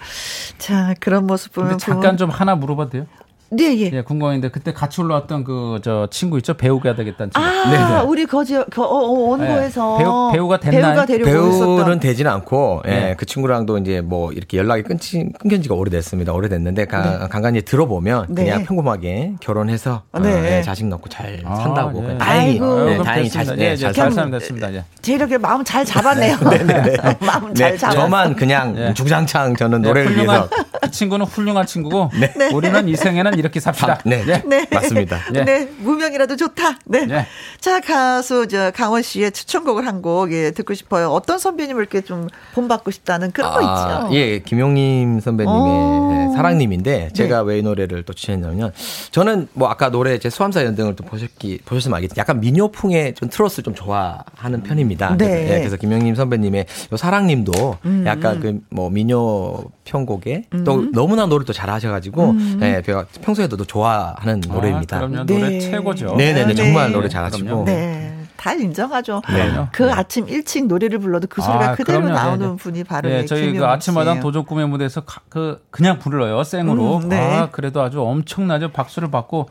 [0.58, 3.06] 자 그런 모습 보면 잠깐 좀 하나 물어봐도 돼요?
[3.50, 3.92] 네, 예.
[3.94, 6.54] 예, 궁금한데 그때 같이 올라왔던 그 저 친구 있죠?
[6.56, 7.48] 배우가 되겠다는 친구.
[7.48, 8.02] 아, 네, 네.
[8.02, 10.04] 우리 거지 그 어, 어, 원고에서 네.
[10.04, 11.06] 배우 배우 가 됐나요?
[11.06, 13.16] 배우가 배우는 되지는 않고 예, 네.
[13.18, 16.34] 그 친구랑도 이제 뭐 이렇게 연락이 끊지 끊긴 지가 오래됐습니다.
[16.34, 17.28] 오래됐는데 가, 네.
[17.30, 18.44] 간간히 들어보면 네.
[18.44, 20.34] 그냥 평범하게 결혼해서 어, 네.
[20.34, 22.02] 어, 예, 자식 낳고 잘 아, 산다고.
[22.02, 22.18] 네.
[22.18, 24.74] 다행히 네, 다행히 잘, 네, 잘, 잘 살면 됐습니다.
[24.74, 24.84] 예.
[25.02, 26.38] 제 이렇게 마음 잘 잡았네요.
[26.50, 26.98] 네, 네, 네.
[27.26, 27.94] 마음 잘 잡았.
[27.94, 30.50] 저만 그냥 주장창 저는 노래를 위해서.
[30.82, 32.10] 그 친구는 훌륭한 친구고
[32.54, 33.94] 우리는 이 생에는 이렇게 삽시다.
[33.94, 34.24] 아, 네.
[34.26, 34.42] 네.
[34.46, 34.68] 네.
[34.72, 35.20] 맞습니다.
[35.32, 35.44] 네.
[35.46, 35.70] 네.
[35.80, 36.80] 무명이라도 좋다.
[36.86, 37.06] 네.
[37.06, 37.26] 네.
[37.60, 41.10] 자, 가수, 저, 강원 씨의 추천곡을 한 곡, 예, 듣고 싶어요.
[41.10, 44.16] 어떤 선배님을 이렇게 좀 본받고 싶다는 그런 아, 거 있죠?
[44.16, 47.50] 예, 김용님 선배님의 사랑님인데, 제가 네.
[47.54, 48.72] 왜이 노래를 또 추천했냐면,
[49.12, 53.64] 저는 뭐 아까 노래 제 수함사 연등을 또 보셨기, 보셨으면 알겠지만, 약간 민요풍의 좀 트로스를
[53.64, 55.18] 좀 좋아하는 편입니다.
[55.18, 55.28] 네.
[55.28, 58.04] 그래서, 예, 그래서 김용님 선배님의 요 사랑님도 음.
[58.06, 60.64] 약간 그 뭐 민요 편곡에 음.
[60.64, 62.60] 또 너무나 노래를 또 잘하셔가지고, 음.
[62.62, 62.82] 예,
[63.28, 65.00] 평소에도 좋아 하는 아, 노래입니다.
[65.00, 65.26] 그럼요.
[65.26, 65.60] 노래 네.
[65.60, 66.16] 최고죠.
[66.16, 66.46] 네네네.
[66.46, 66.56] 네.
[66.56, 67.66] 정말 노래 잘하시고.
[67.66, 68.14] 네.
[68.38, 69.22] 다 인정하죠.
[69.30, 69.68] 네.
[69.74, 69.92] 그 네.
[69.92, 72.16] 아침 일찍 노래를 불러도 그 소리가 아, 그대로 그럼요.
[72.16, 72.56] 나오는 네네.
[72.56, 76.98] 분이 바로 네, 저희 그 아침마당 도전 꿈의 무대에서 가, 그 그냥 불러요 생으로.
[76.98, 77.20] 음, 네.
[77.20, 78.72] 아 그래도 아주 엄청나죠.
[78.72, 79.50] 박수를 받고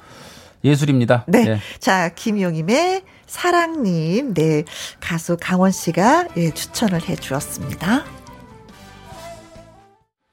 [0.65, 1.25] 예술입니다.
[1.27, 1.45] 네.
[1.45, 1.61] 네.
[1.79, 4.65] 자 김용임의 사랑님, 네
[5.01, 8.05] 가수 강원 씨가 예, 추천을 해주었습니다.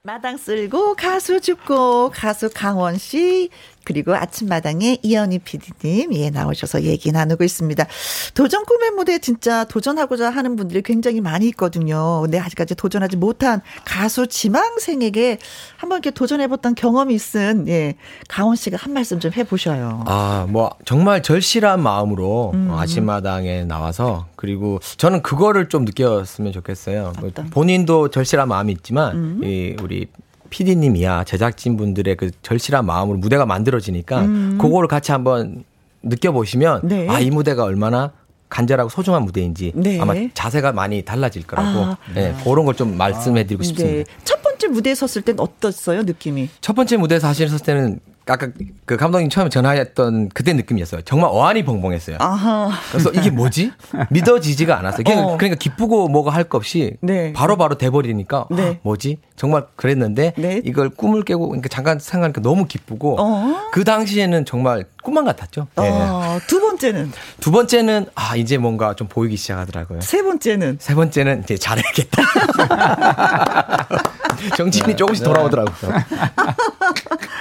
[0.06, 3.48] 마당 쓸고 가수 죽고 가수 강원 씨
[3.84, 7.86] 그리고 아침마당에 이현희 PD님, 예, 나오셔서 얘기 나누고 있습니다.
[8.34, 12.22] 도전 꿈의 무대 진짜 도전하고자 하는 분들이 굉장히 많이 있거든요.
[12.22, 15.38] 근데 아직까지 도전하지 못한 가수 지망생에게
[15.76, 17.94] 한번 이렇게 도전해봤던 경험이 있은, 예,
[18.28, 20.04] 강원 씨가 한 말씀 좀 해보셔요.
[20.06, 22.70] 아, 뭐, 정말 절실한 마음으로 음.
[22.72, 27.12] 아침마당에 나와서 그리고 저는 그거를 좀 느꼈으면 좋겠어요.
[27.22, 27.50] 어떤?
[27.50, 29.40] 본인도 절실한 마음이 있지만, 음.
[29.44, 30.06] 이, 우리
[30.50, 34.58] PD님이야 제작진분들의 그 절실한 마음으로 무대가 만들어지니까 음.
[34.60, 35.64] 그거를 같이 한번
[36.02, 37.08] 느껴보시면 네.
[37.08, 38.12] 아이 무대가 얼마나
[38.48, 39.98] 간절하고 소중한 무대인지 네.
[40.00, 41.98] 아마 자세가 많이 달라질 거라고 아.
[42.14, 43.64] 네, 그런 걸 좀 말씀해드리고 아.
[43.64, 44.10] 싶습니다.
[44.10, 44.18] 네.
[44.24, 46.50] 첫 번째 무대에 섰을 땐 어땠어요 느낌이?
[46.60, 48.48] 첫 번째 무대에 사실 섰을 때는 아까
[48.86, 51.02] 그 감독님 처음에 전화했던 그때 느낌이었어요.
[51.02, 52.16] 정말 어안이 벙벙했어요.
[52.20, 52.70] 아하.
[52.90, 53.72] 그래서 이게 뭐지?
[54.10, 55.04] 믿어지지가 않았어요.
[55.04, 55.36] 그러니까, 어.
[55.36, 57.56] 그러니까 기쁘고 뭐가 할 것 없이 바로바로 네.
[57.56, 58.76] 바로 돼버리니까 네.
[58.76, 59.18] 아, 뭐지?
[59.36, 60.62] 정말 그랬는데 네.
[60.64, 63.68] 이걸 꿈을 깨고 그러니까 잠깐 생각하니까 너무 기쁘고 어.
[63.72, 65.66] 그 당시에는 정말 꿈만 같았죠.
[65.76, 65.82] 어.
[65.82, 66.46] 네.
[66.46, 70.00] 두 번째는 두 번째는 아 이제 뭔가 좀 보이기 시작하더라고요.
[70.00, 72.22] 세 번째는 세 번째는 이제 잘해야겠다.
[74.56, 75.92] 정신이 조금씩 돌아오더라고요.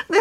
[0.10, 0.20] 네.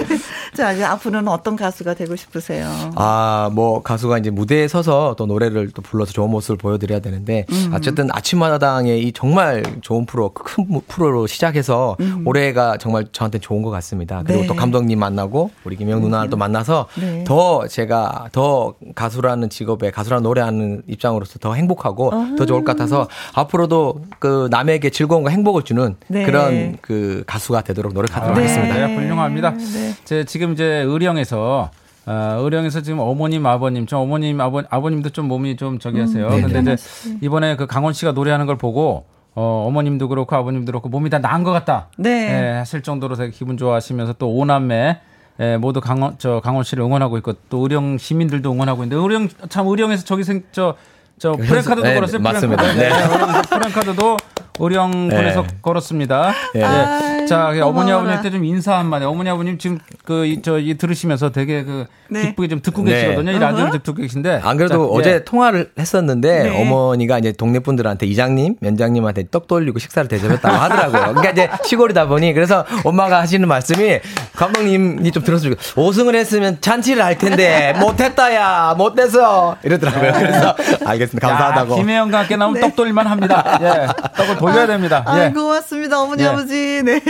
[0.54, 2.68] 자 자, 이제 앞으로는 어떤 가수가 되고 싶으세요?
[2.94, 7.72] 아, 뭐 가수가 이제 무대에 서서 또 노래를 또 불러서 좋은 모습을 보여드려야 되는데 음.
[7.74, 12.22] 어쨌든 아침마당의 이 정말 좋은 프로, 큰 프로로 시작해서 음.
[12.24, 14.22] 올해가 정말 저한테 좋은 것 같습니다.
[14.24, 14.46] 그리고 네.
[14.46, 17.24] 또 감독님 만나고 우리 김영 누나를 또 만나서 네.
[17.24, 22.34] 더 제가 더 가수라는 직업에 가수라는 노래하는 입장으로서 더 행복하고 아.
[22.38, 26.24] 더 좋을 것 같아서 앞으로도 그 남에게 즐거움과 행복을 주는 네.
[26.24, 28.86] 그런 그 가수가 되도록 노력하도록 아, 하겠습니다.
[28.86, 29.50] 네, 훌륭합니다.
[29.50, 29.94] 네.
[30.04, 31.70] 제 지금 이제 의령에서
[32.04, 36.26] 어, 의령에서 지금 어머님, 아버님, 저 어머님, 아버, 아버님도 좀 몸이 좀 저기 하세요.
[36.26, 40.66] 음, 네, 근데 이제 이번에 그 강원 씨가 노래하는 걸 보고 어, 어머님도 그렇고 아버님도
[40.66, 41.88] 그렇고 몸이 다 나은 것 같다.
[41.96, 42.10] 네.
[42.10, 45.00] 예, 하실 정도로 되게 기분 좋아하시면서 또 오남매
[45.40, 49.66] 예, 모두 강원 저 강원 씨를 응원하고 있고 또 의령 시민들도 응원하고 있는데 의령 참
[49.68, 50.74] 의령에서 저기 생저
[51.18, 52.20] 저 프랭카드도 네, 걸었어요.
[52.20, 52.62] 맞습니다.
[52.62, 52.80] 프랭카드.
[52.80, 53.42] 네.
[53.58, 54.16] 프랭카드도
[54.58, 55.48] 의령군에서 네.
[55.62, 56.32] 걸었습니다.
[56.54, 56.60] 네.
[56.60, 57.26] 네.
[57.26, 59.04] 자, 어머니 아버님 때좀 인사 한마디.
[59.04, 62.22] 어머니 아버님 지금 그저이 들으시면서 되게 그 네.
[62.22, 62.92] 기쁘게 좀 듣고 네.
[62.92, 63.32] 계시거든요.
[63.32, 64.40] 이 라디오 듣고 계신데.
[64.44, 65.24] 안 그래도 자, 어제 예.
[65.24, 66.62] 통화를 했었는데 네.
[66.62, 71.14] 어머니가 이제 동네 분들한테 이장님, 면장님한테 떡 돌리고 식사를 대접했다고 하더라고요.
[71.14, 74.00] 그러니까 이제 시골이다 보니 그래서 엄마가 하시는 말씀이
[74.36, 80.12] 감독님이 좀 들었으면 5승을 했으면 잔치를 할 텐데 못했다야 못돼서 이러더라고요.
[80.12, 81.28] 그래서 알겠습니다.
[81.28, 81.72] 감사하다고.
[81.72, 83.58] 야, 김혜영과 함께 나오면 떡 돌릴만 합니다.
[83.62, 83.86] 예.
[84.16, 85.02] 떡을 돌려야 됩니다.
[85.06, 85.30] 아, 예.
[85.30, 86.00] 고맙습니다.
[86.00, 86.26] 어머니, 예.
[86.26, 86.82] 아버지.
[86.84, 87.00] 네.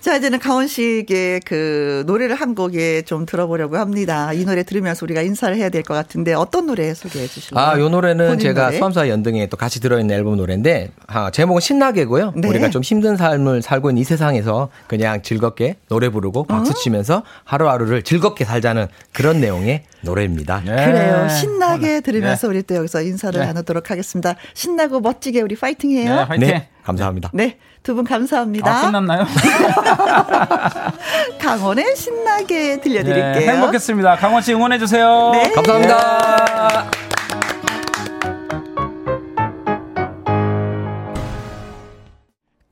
[0.00, 4.32] 자, 이제는 가온 씨에게 그 노래를 한 곡에 좀 들어보려고 합니다.
[4.32, 7.64] 이 노래 들으면서 우리가 인사를 해야 될 것 같은데 어떤 노래 소개해 주실까요?
[7.66, 8.76] 아, 요 노래는 제가 노래?
[8.78, 12.32] 수험사 연등에 또 같이 들어있는 앨범 노래인데 아, 제목은 신나게고요.
[12.36, 12.48] 네.
[12.48, 16.74] 우리가 좀 힘든 삶을 살고 있는 이 세상에서 그냥 즐겁게 노래 부르고 박수 어?
[16.74, 20.62] 치면서 하루하루를 즐겁게 살자는 그런 내용의 노래입니다.
[20.64, 20.84] 네.
[20.86, 21.28] 그래요.
[21.28, 22.54] 신나게 들으면서 네.
[22.54, 23.46] 우리 또 여기서 인사를 네.
[23.46, 24.34] 나누도록 하겠습니다.
[24.54, 26.14] 신나고 멋지게 우리 파이팅해요.
[26.16, 26.57] 네, 파이팅.
[26.58, 27.30] 네, 감사합니다.
[27.34, 27.58] 네.
[27.82, 28.70] 두 분 감사합니다.
[28.70, 29.26] 아, 끝났나요?
[31.40, 33.32] 강원의 신나게 들려드릴게요.
[33.38, 34.16] 네, 행복했습니다.
[34.16, 35.30] 강원 씨 응원해주세요.
[35.32, 35.50] 네.
[35.52, 36.90] 감사합니다.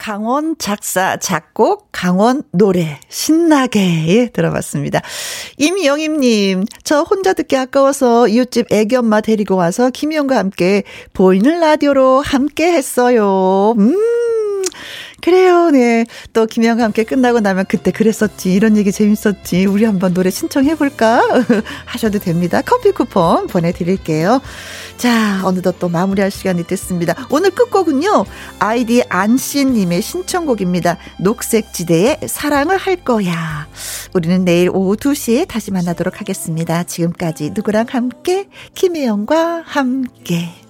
[0.06, 5.02] 강원 작사, 작곡, 강원 노래, 신나게 들어봤습니다.
[5.56, 12.70] 임영임님, 저 혼자 듣기 아까워서 이웃집 애기 엄마 데리고 와서 김희영과 함께 보이는 라디오로 함께
[12.70, 13.74] 했어요.
[13.78, 13.96] 음.
[15.26, 16.06] 그래요, 네.
[16.32, 18.54] 또 김영과 함께 끝나고 나면 그때 그랬었지.
[18.54, 19.66] 이런 얘기 재밌었지.
[19.66, 21.42] 우리 한번 노래 신청해볼까?
[21.84, 22.62] 하셔도 됩니다.
[22.64, 24.40] 커피 쿠폰 보내드릴게요.
[24.98, 27.16] 자, 어느덧 또 마무리할 시간이 됐습니다.
[27.28, 28.24] 오늘 끝곡은요.
[28.60, 30.96] 아이디 안씨님의 신청곡입니다.
[31.18, 33.66] 녹색지대의 사랑을 할 거야.
[34.14, 36.84] 우리는 내일 오후 2시에 다시 만나도록 하겠습니다.
[36.84, 38.48] 지금까지 누구랑 함께?
[38.76, 40.65] 김혜영과 함께.